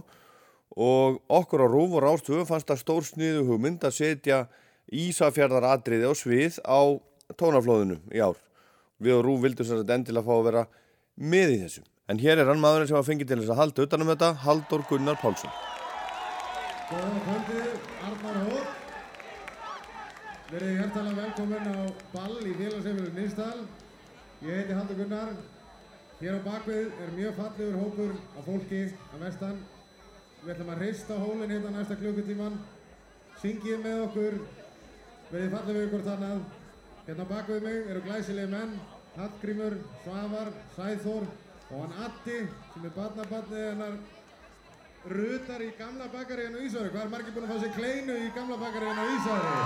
[0.75, 4.45] og okkur á Rúf og Rástöfu fannst það stór sniðu hugmynd að setja
[4.93, 6.81] Ísafjörðar atriði á svið á
[7.39, 8.37] tónaflóðinu í ár.
[9.01, 10.65] Við og Rúf vildum sér að endilega fá að vera
[11.17, 11.85] með í þessu.
[12.05, 14.83] En hér er hann maðurinn sem var fengið til þess að halda utanum þetta, Haldur
[14.91, 15.53] Gunnar Pálsson.
[16.91, 17.61] Góða kvöldi,
[18.05, 18.83] Arnar Hótt.
[20.51, 21.81] Verið hjertalega velkomin á
[22.13, 23.63] ball í félagsefnileg Nýrstal.
[24.45, 25.31] Ég heiti Haldur Gunnar.
[26.19, 28.83] Hér á bakvið er mjög fallegur hópur á fólki
[29.15, 29.63] að vestan.
[30.43, 32.59] Við ætlum að hrista hólinn hérna næsta klukkutíman.
[33.41, 34.37] Syngið með okkur.
[35.31, 36.45] Verið fallið við ykkur annað.
[37.09, 38.77] Hérna á bakvið mig eru glæsilegi menn.
[39.15, 41.27] Hallgrímur, Svavar, Sæþór
[41.75, 42.37] og hann Addi
[42.73, 43.95] sem er barnabarnið hennar
[45.11, 46.93] rutar í gamla bakaríðinu í Ísværi.
[46.95, 49.57] Hvað er margir búinn að fá sér kleinu í gamla bakaríðinu í Ísværi?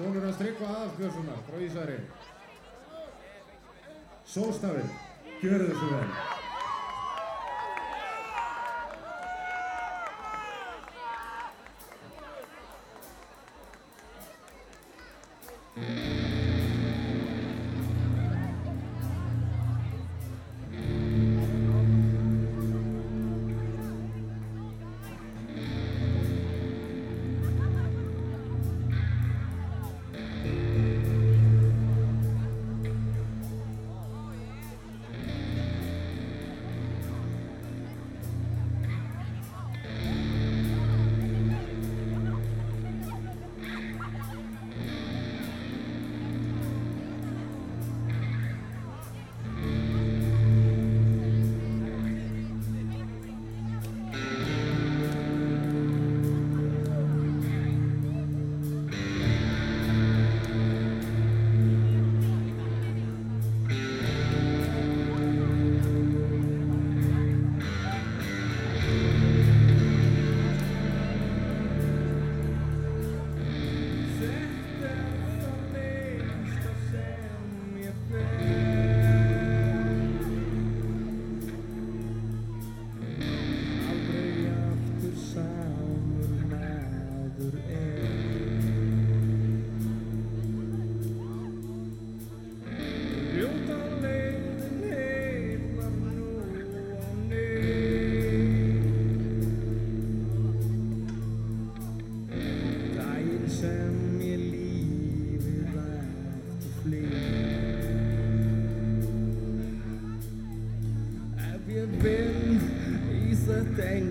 [0.00, 1.98] Sónur hans Tryggva Aðalsbjörnssonar frá Ísværi.
[4.34, 4.92] Sóstafinn,
[5.40, 6.12] gjörðu þessu vel.
[15.80, 16.09] Mm-hmm.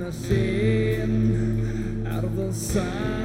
[0.09, 0.35] Þetta
[0.99, 3.18] eina sinn er það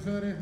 [0.00, 0.39] supervisores.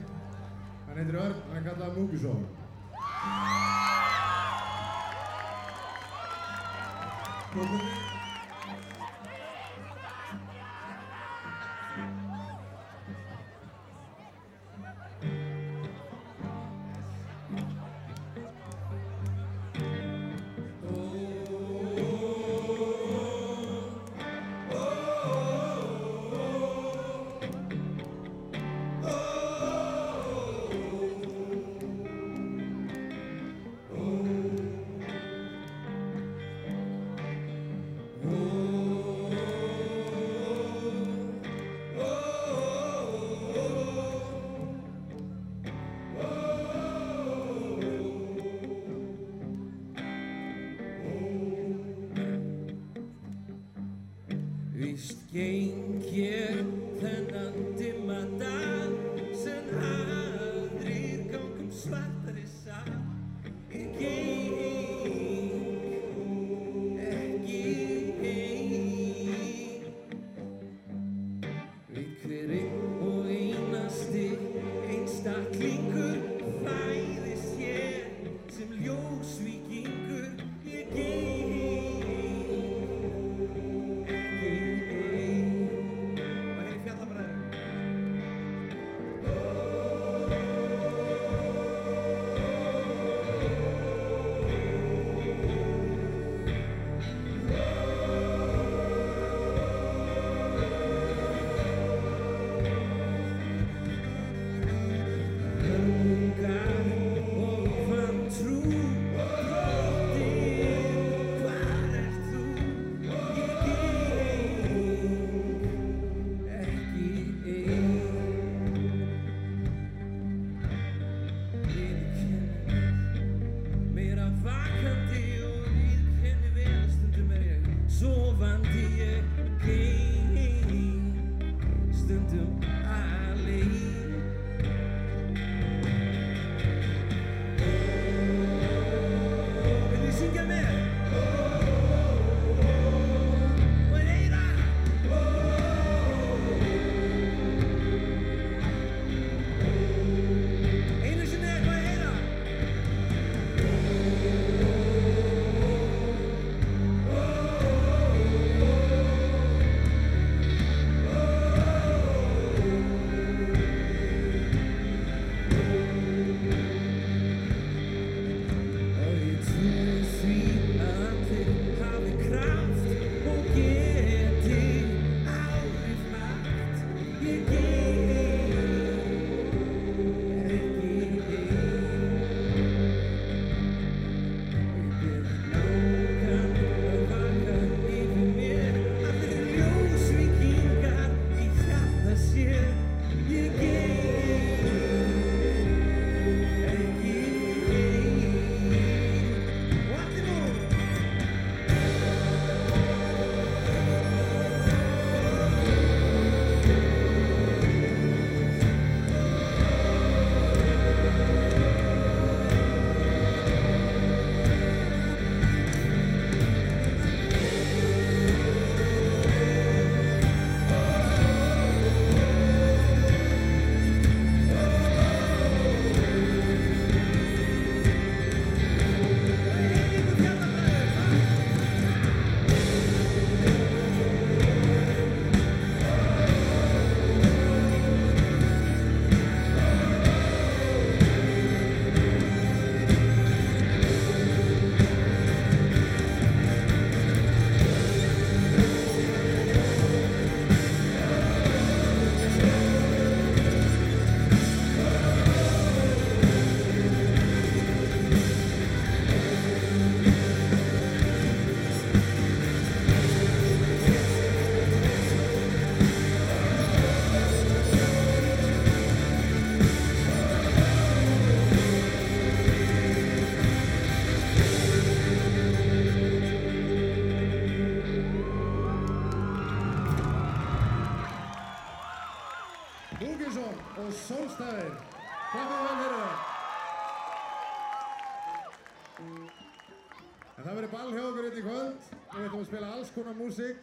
[292.99, 293.59] Konar músík.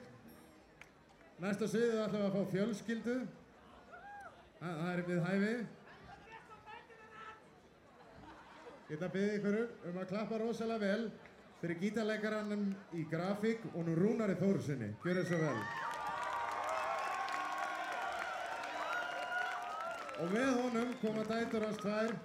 [1.44, 3.16] Næsta sviðið ætlum við að fá fjölskyldu.
[4.60, 5.56] Það, það er við hæfi.
[8.86, 9.58] Ég ætla að byggja ykkur
[9.90, 11.10] um að klappa rosalega vel
[11.60, 12.64] fyrir gítarleikarannum
[12.96, 14.94] í grafík og nú Rúnari Þórsinni.
[15.04, 15.60] Gjör svo vel.
[20.24, 22.16] Og með honum koma dætur hans tvær,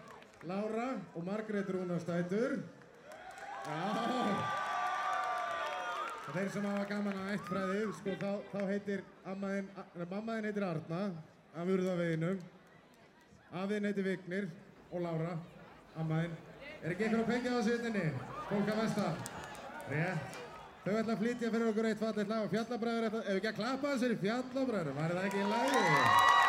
[0.46, 2.60] Lára og Margrét Rúnars dætur.
[3.66, 4.59] Já.
[6.30, 9.70] Og þeir sem hafa gaman að ættfræði, sko, þá, þá heitir ammaðinn,
[10.12, 11.00] mammaðinn heitir Arna,
[11.58, 12.44] af urðaveginum.
[13.50, 14.46] Afiðinn heitir Vignir
[14.92, 15.32] og Lára,
[15.98, 16.36] ammaðinn.
[16.84, 18.04] Er ekki einhver að pengja á svitinni?
[18.46, 19.08] Fólk að vesta.
[19.90, 20.42] Rétt.
[20.84, 23.96] Þau ætla að flytja fyrir okkur eitt fallið lag og fjallabræður ef ekki að klappa
[23.96, 26.39] þessari fjallabræður, var það ekki í lagi?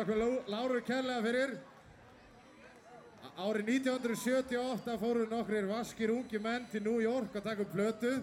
[0.00, 0.16] Þakka
[0.48, 1.50] Láru kærlega fyrir.
[3.36, 8.14] Árið 1978 fóru nokkrir vaskir ungi menn til New York að taka upp plötu.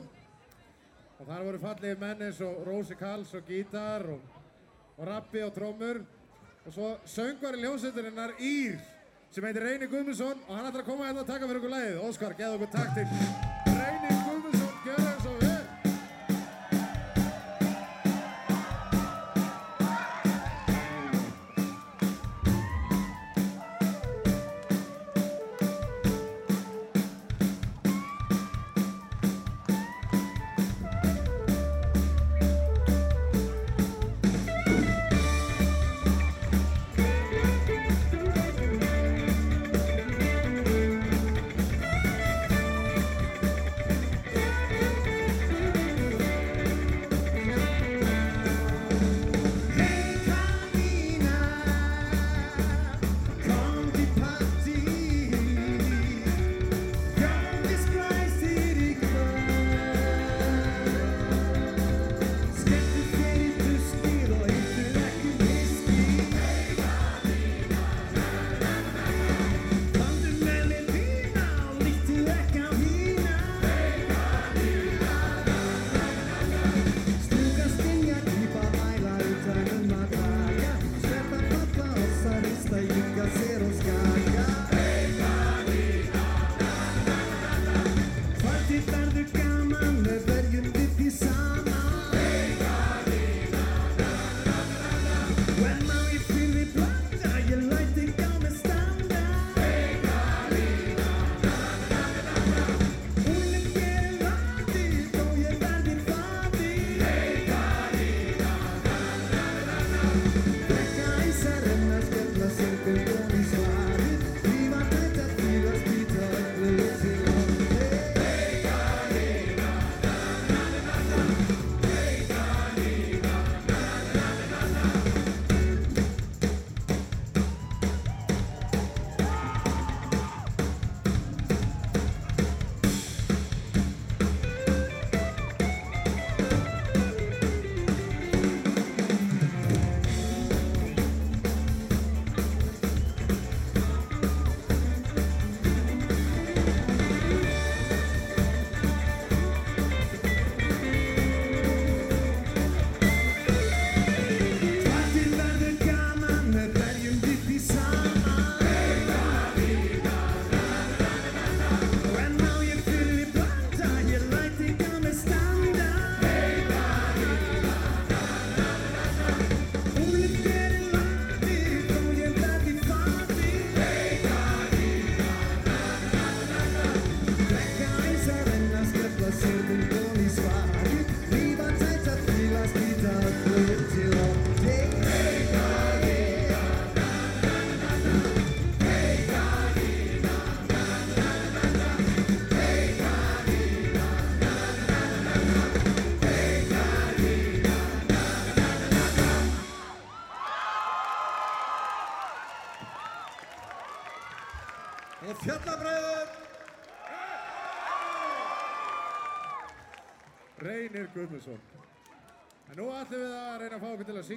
[1.20, 4.26] Og þar voru fallegi menn eins og Rósi Karls og gítar og,
[4.98, 6.02] og rappi og trommur.
[6.66, 8.82] Og svo söngvari ljónsveiturinnar Ír
[9.30, 12.04] sem heitir Reyni Guðmundsson og hann ætlar að koma hérna að taka fyrir okkur lagið.
[12.10, 13.67] Óskar, geða okkur takk til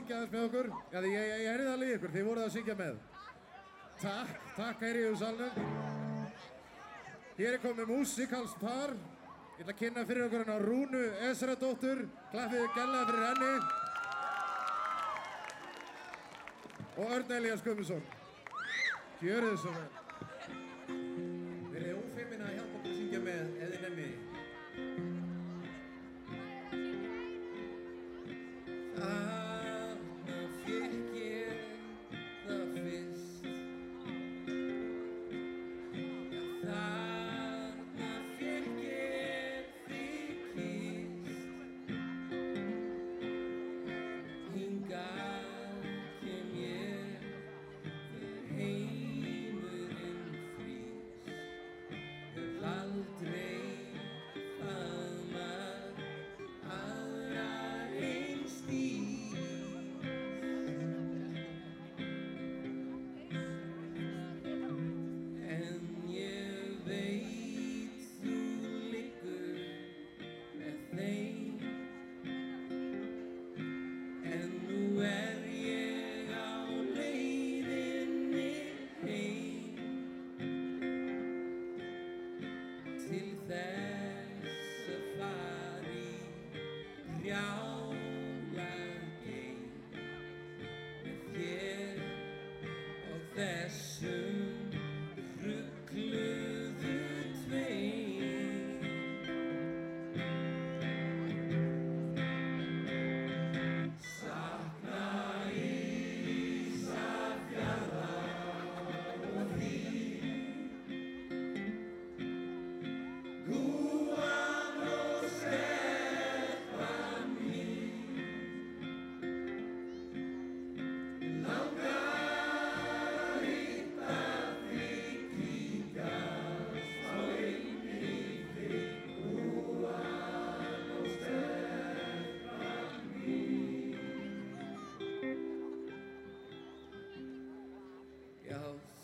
[0.00, 0.68] syngja aðeins með okkur?
[0.90, 2.94] Já, því ég, ég heyrði það líka ykkur, þið voruð að syngja með.
[4.00, 5.52] Takk, takk heyri ég úr salnum.
[7.36, 8.90] Hér er komið músikalspar.
[9.58, 11.98] Ég ætla að kynna fyrir okkur hérna Rúnu Esradóttur.
[12.32, 13.54] Klappið gæla fyrir henni.
[16.96, 18.04] Og Örn Elias Gumminsson.
[19.20, 19.90] Gjör þið svo vel.
[21.74, 24.14] Við erum ófeiminn að hjálpa okkur að syngja með, eða nefnið.
[29.00, 29.39] Ah.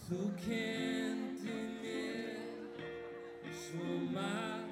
[0.08, 2.38] Who can deny?
[3.50, 3.82] So
[4.14, 4.65] my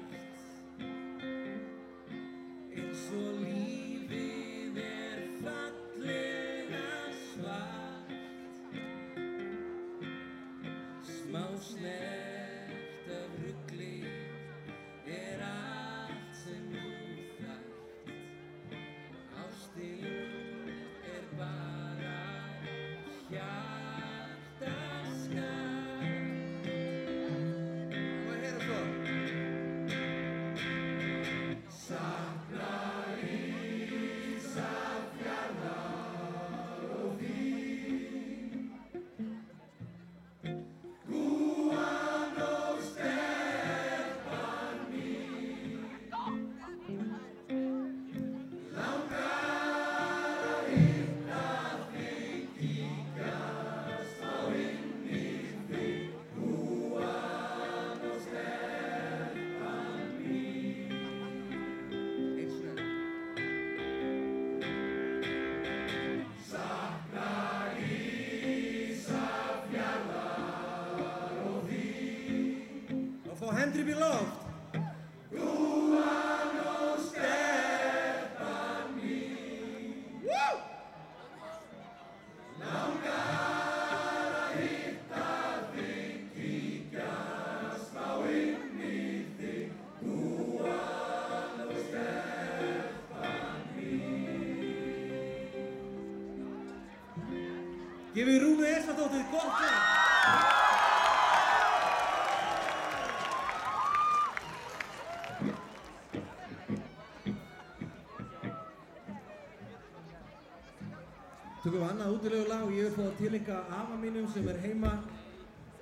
[112.95, 114.91] fá að tilenga afa mínum sem er heima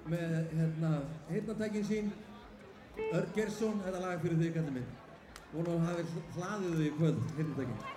[0.09, 0.91] með hérna
[1.29, 2.13] heitnatækin sín
[3.13, 4.91] Örn Gersson, þetta lag fyrir þig, kallið minn.
[5.53, 7.92] Vona að hafa hlaðið þig í kvöld, heitnatækin.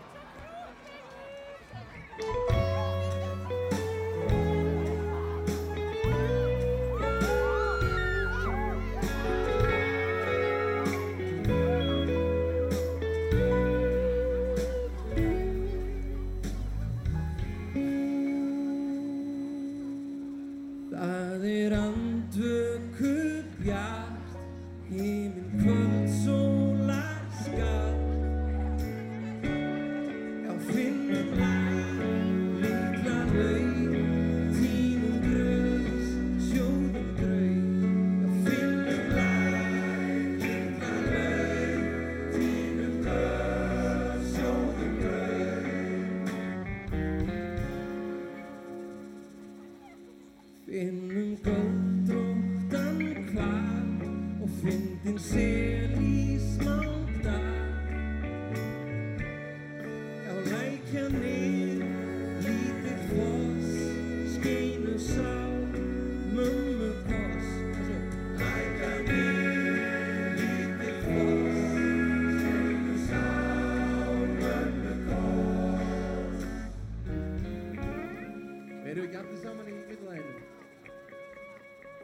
[78.97, 80.45] Erum við ekki allir saman í yllaginu?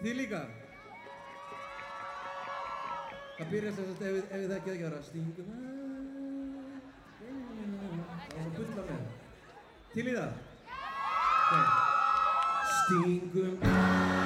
[0.03, 0.41] Þið líka?
[3.39, 5.63] Það byrjar sem sagt, ef þið þekkið ekki um aðra, stingum að,
[8.43, 9.03] og bulla með.
[9.95, 10.33] Til í það?
[12.75, 14.22] Stingum að.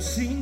[0.00, 0.39] sim.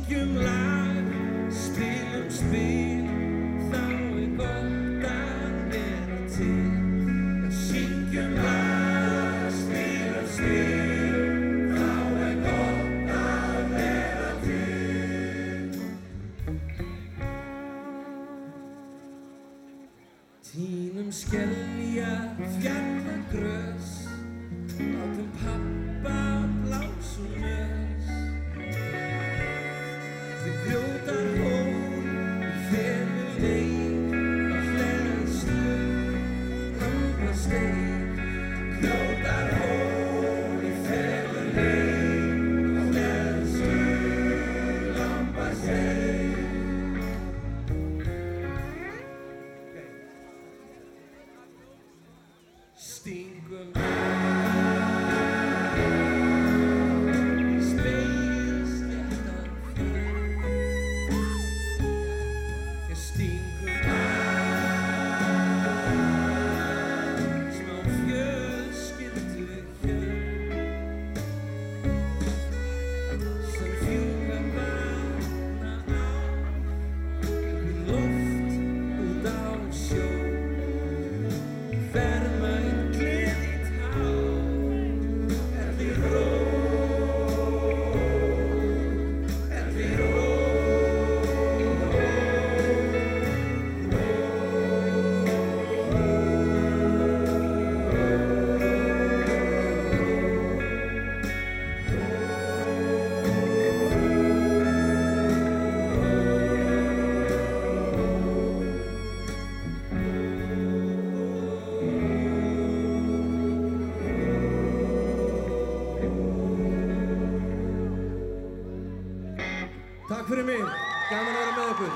[120.29, 120.73] Takk fyrir mig.
[121.09, 121.93] Gaman að vera með ykkur.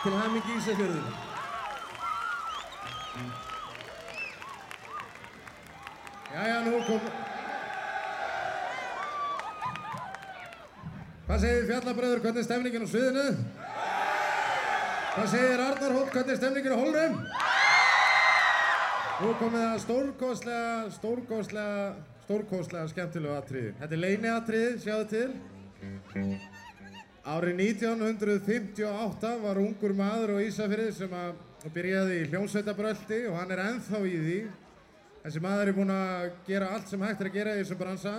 [0.00, 1.08] Til hammingi Ísafjörður.
[6.30, 7.10] Jæja, nú kom...
[11.26, 13.26] Hvað segir Fjallabröður, hvernig er stemningin á sviðinu?
[15.12, 17.22] Hvað segir Arnar Hótt, hvernig er stemningin á hólnum?
[19.20, 21.86] Nú komið það stórkostlega, stórkostlega,
[22.24, 23.76] stórkostlega skemmtilegu atriði.
[23.84, 25.32] Þetta er leini atriði, sjáðu til.
[27.24, 31.38] Árið 1958 var ungur maður á Ísafirði sem að
[31.72, 34.34] byrjaði í hljómsveitabröldi og hann er ennþá í því.
[35.22, 38.12] Þessi maður er búinn að gera allt sem hægt er að gera í þessum bransa.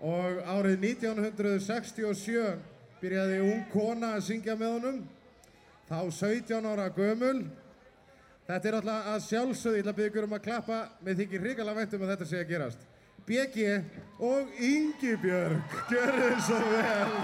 [0.00, 2.54] Og árið 1967
[3.02, 5.02] byrjaði ung kona að syngja með honum,
[5.90, 7.42] þá 17 ára gömul.
[8.48, 11.82] Þetta er alltaf að sjálfsögðu, ég ætla að byggja um að klappa, með þykir hrikalega
[11.82, 12.88] vænt um að þetta sé að gerast.
[13.26, 13.66] BG
[14.18, 17.16] og Ingibjörg, gjörðu þið svo vel.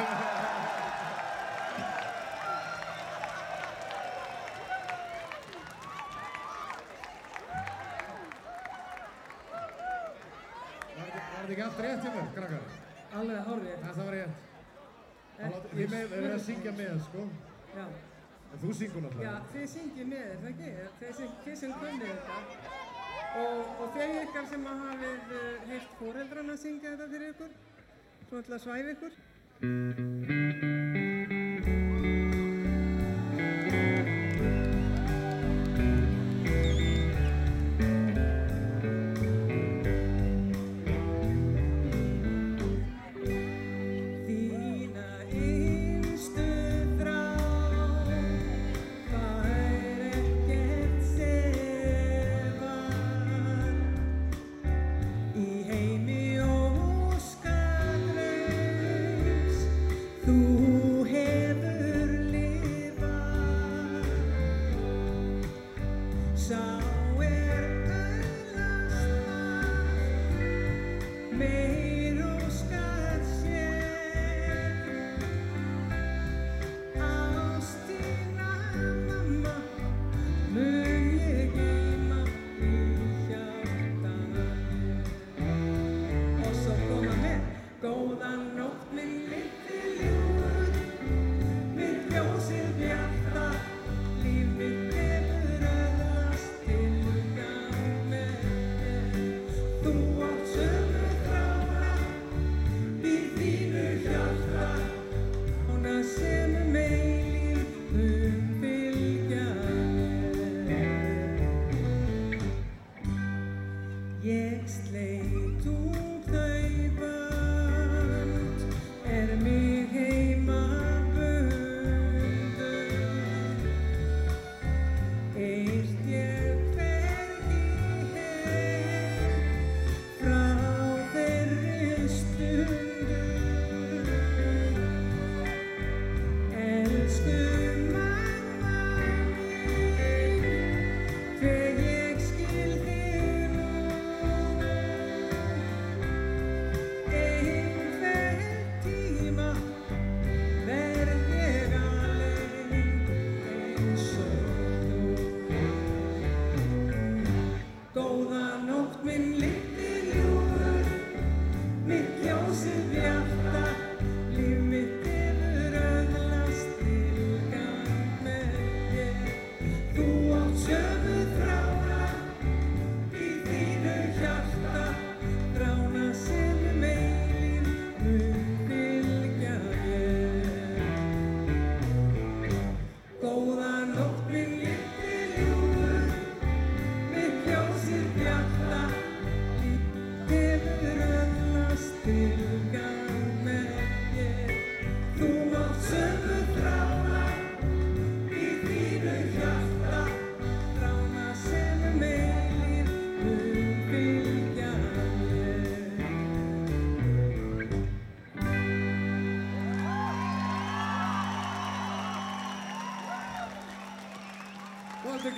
[9.49, 12.77] Var var þetta ekki allt rétt hjá mér, krakkar?
[13.19, 13.83] Alveg hárið.
[13.99, 14.45] Var rétt.
[15.39, 17.21] Það láta- Þið með- þið verið að syngja með, sko.
[17.77, 17.85] Já.
[18.53, 19.41] En þú syngur Já, náttúrulega.
[19.53, 20.71] þið syngið með, er það ekki?
[21.01, 22.88] Þið sem, þið sem kunnið þetta.
[23.39, 27.53] Og, og þeir ykkar sem að hafið uh, heilt fóreldrana að syngja þetta fyrir ykkur,
[28.31, 30.68] svo ætla að svæfa ykkur.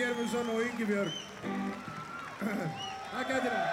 [0.00, 1.12] Germundsson og Ingibjörg.
[3.10, 3.58] Það gæti nú.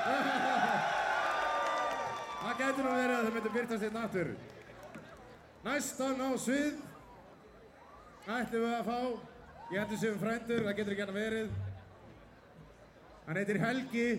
[2.41, 4.29] Það gæti nú verið að það myndi byrtast einn aftur.
[5.65, 6.75] Næstan á svið
[8.27, 8.99] ætlum við að fá,
[9.71, 11.49] ég heldur sem frændur, það getur ekki hann verið.
[13.27, 14.09] Hann heitir Helgi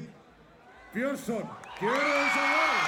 [0.94, 1.46] Björnsson.
[1.82, 2.87] Gjörðu þess að vel.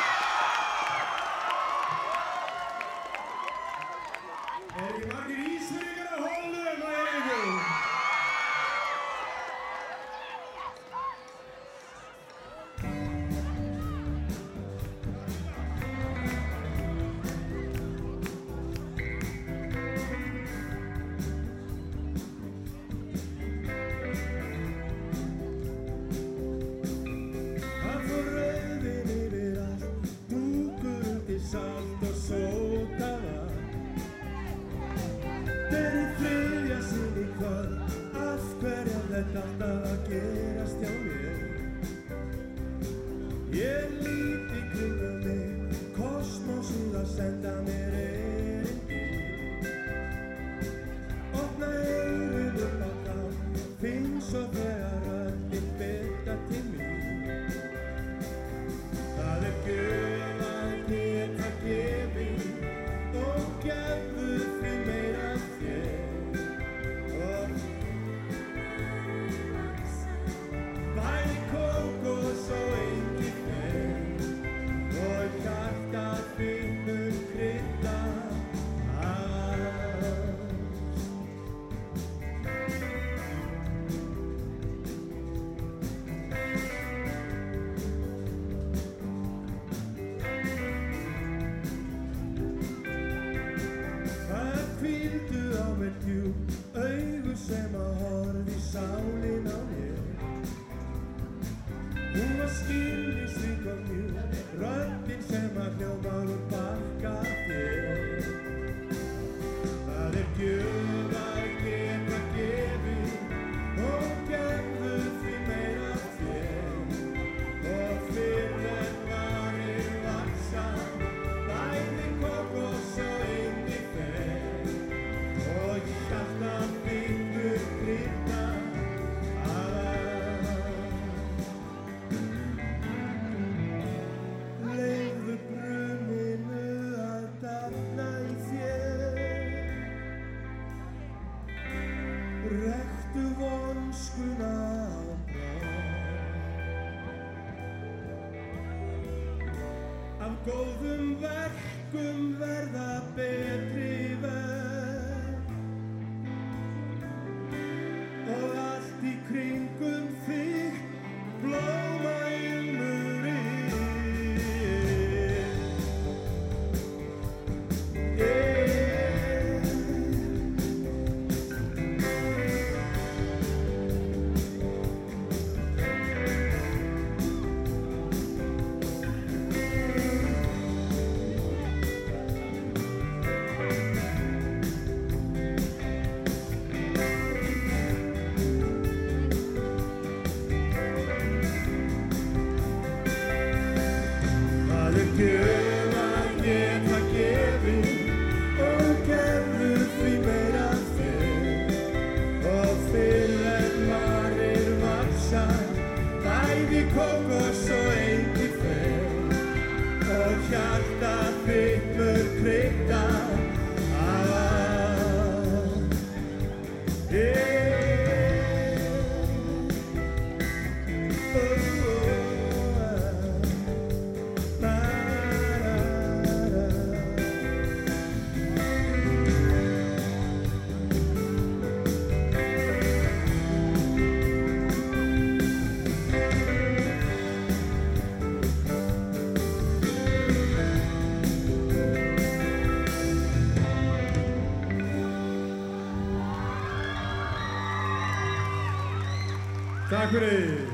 [250.11, 250.67] Akureyri.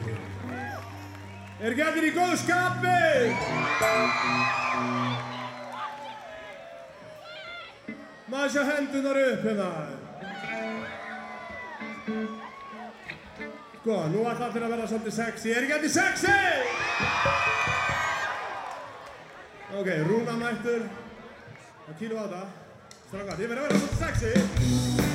[1.60, 2.92] Ergæðir í góðu skapi!
[8.32, 9.68] Maður sjá hendunar upp hérna.
[13.76, 15.52] Sko, nú ætla allir að vera svolítið sexy.
[15.60, 16.38] Ergæðir sexy!
[19.76, 20.88] Ok, rúna mættur.
[21.84, 22.42] Það kýlu á þetta.
[23.02, 25.05] Strangar, þið verður að vera svolítið sexy.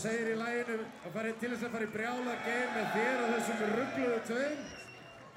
[0.00, 3.18] Og segir í læginu að fara til þess að fara í brjála geim með þér
[3.20, 4.60] og þessum ruggluðu tveim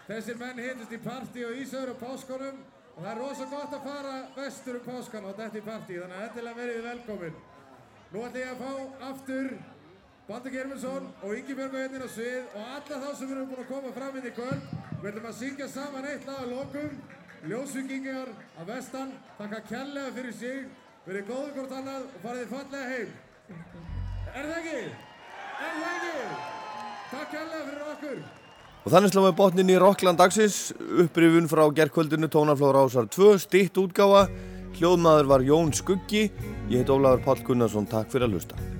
[0.03, 2.61] Þessir menn hittust í partí og Ísöður á páskonum
[2.94, 6.15] og það er rosa gott að fara vestur um páskan og þetta í partí þannig
[6.15, 7.38] að þetta er verið velkomin.
[8.14, 9.49] Nú ætla ég að fá aftur
[10.30, 13.72] Baldur Germundsson og Ingi Björg hérna á svið og alla þá sem eru búin að
[13.73, 14.69] koma fram inn í kvöld.
[15.02, 17.02] Við ætlum að syngja saman eitt lag að lokum.
[17.52, 19.11] Ljósvíkingar af vestan,
[19.41, 20.64] þakka kærlega fyrir sig,
[21.10, 23.91] verið góður hvort annað og farið fallega heim.
[24.34, 24.77] Er það ekki?
[25.61, 26.14] Er það ekki?
[27.11, 28.23] Takk kærlega fyrir okkur.
[28.84, 30.57] Og þannig slá við botnin í Rockland dagsins,
[31.05, 34.26] upprifun frá gerðkvöldinu Tónaflóður Ásar 2, stitt útgáfa,
[34.80, 36.31] hljóðmaður var Jón Skuggi,
[36.65, 38.73] ég heit Ólafur Páll Gunnarsson, takk fyrir að hlusta.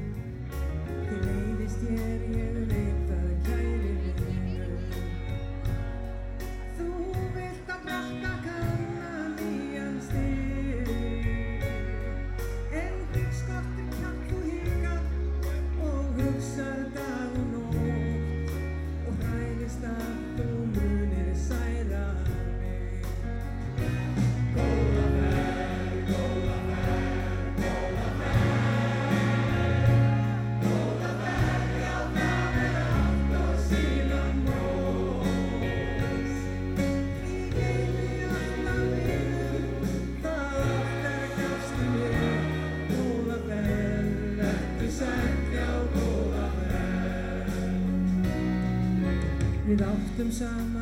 [50.24, 50.73] Við áttum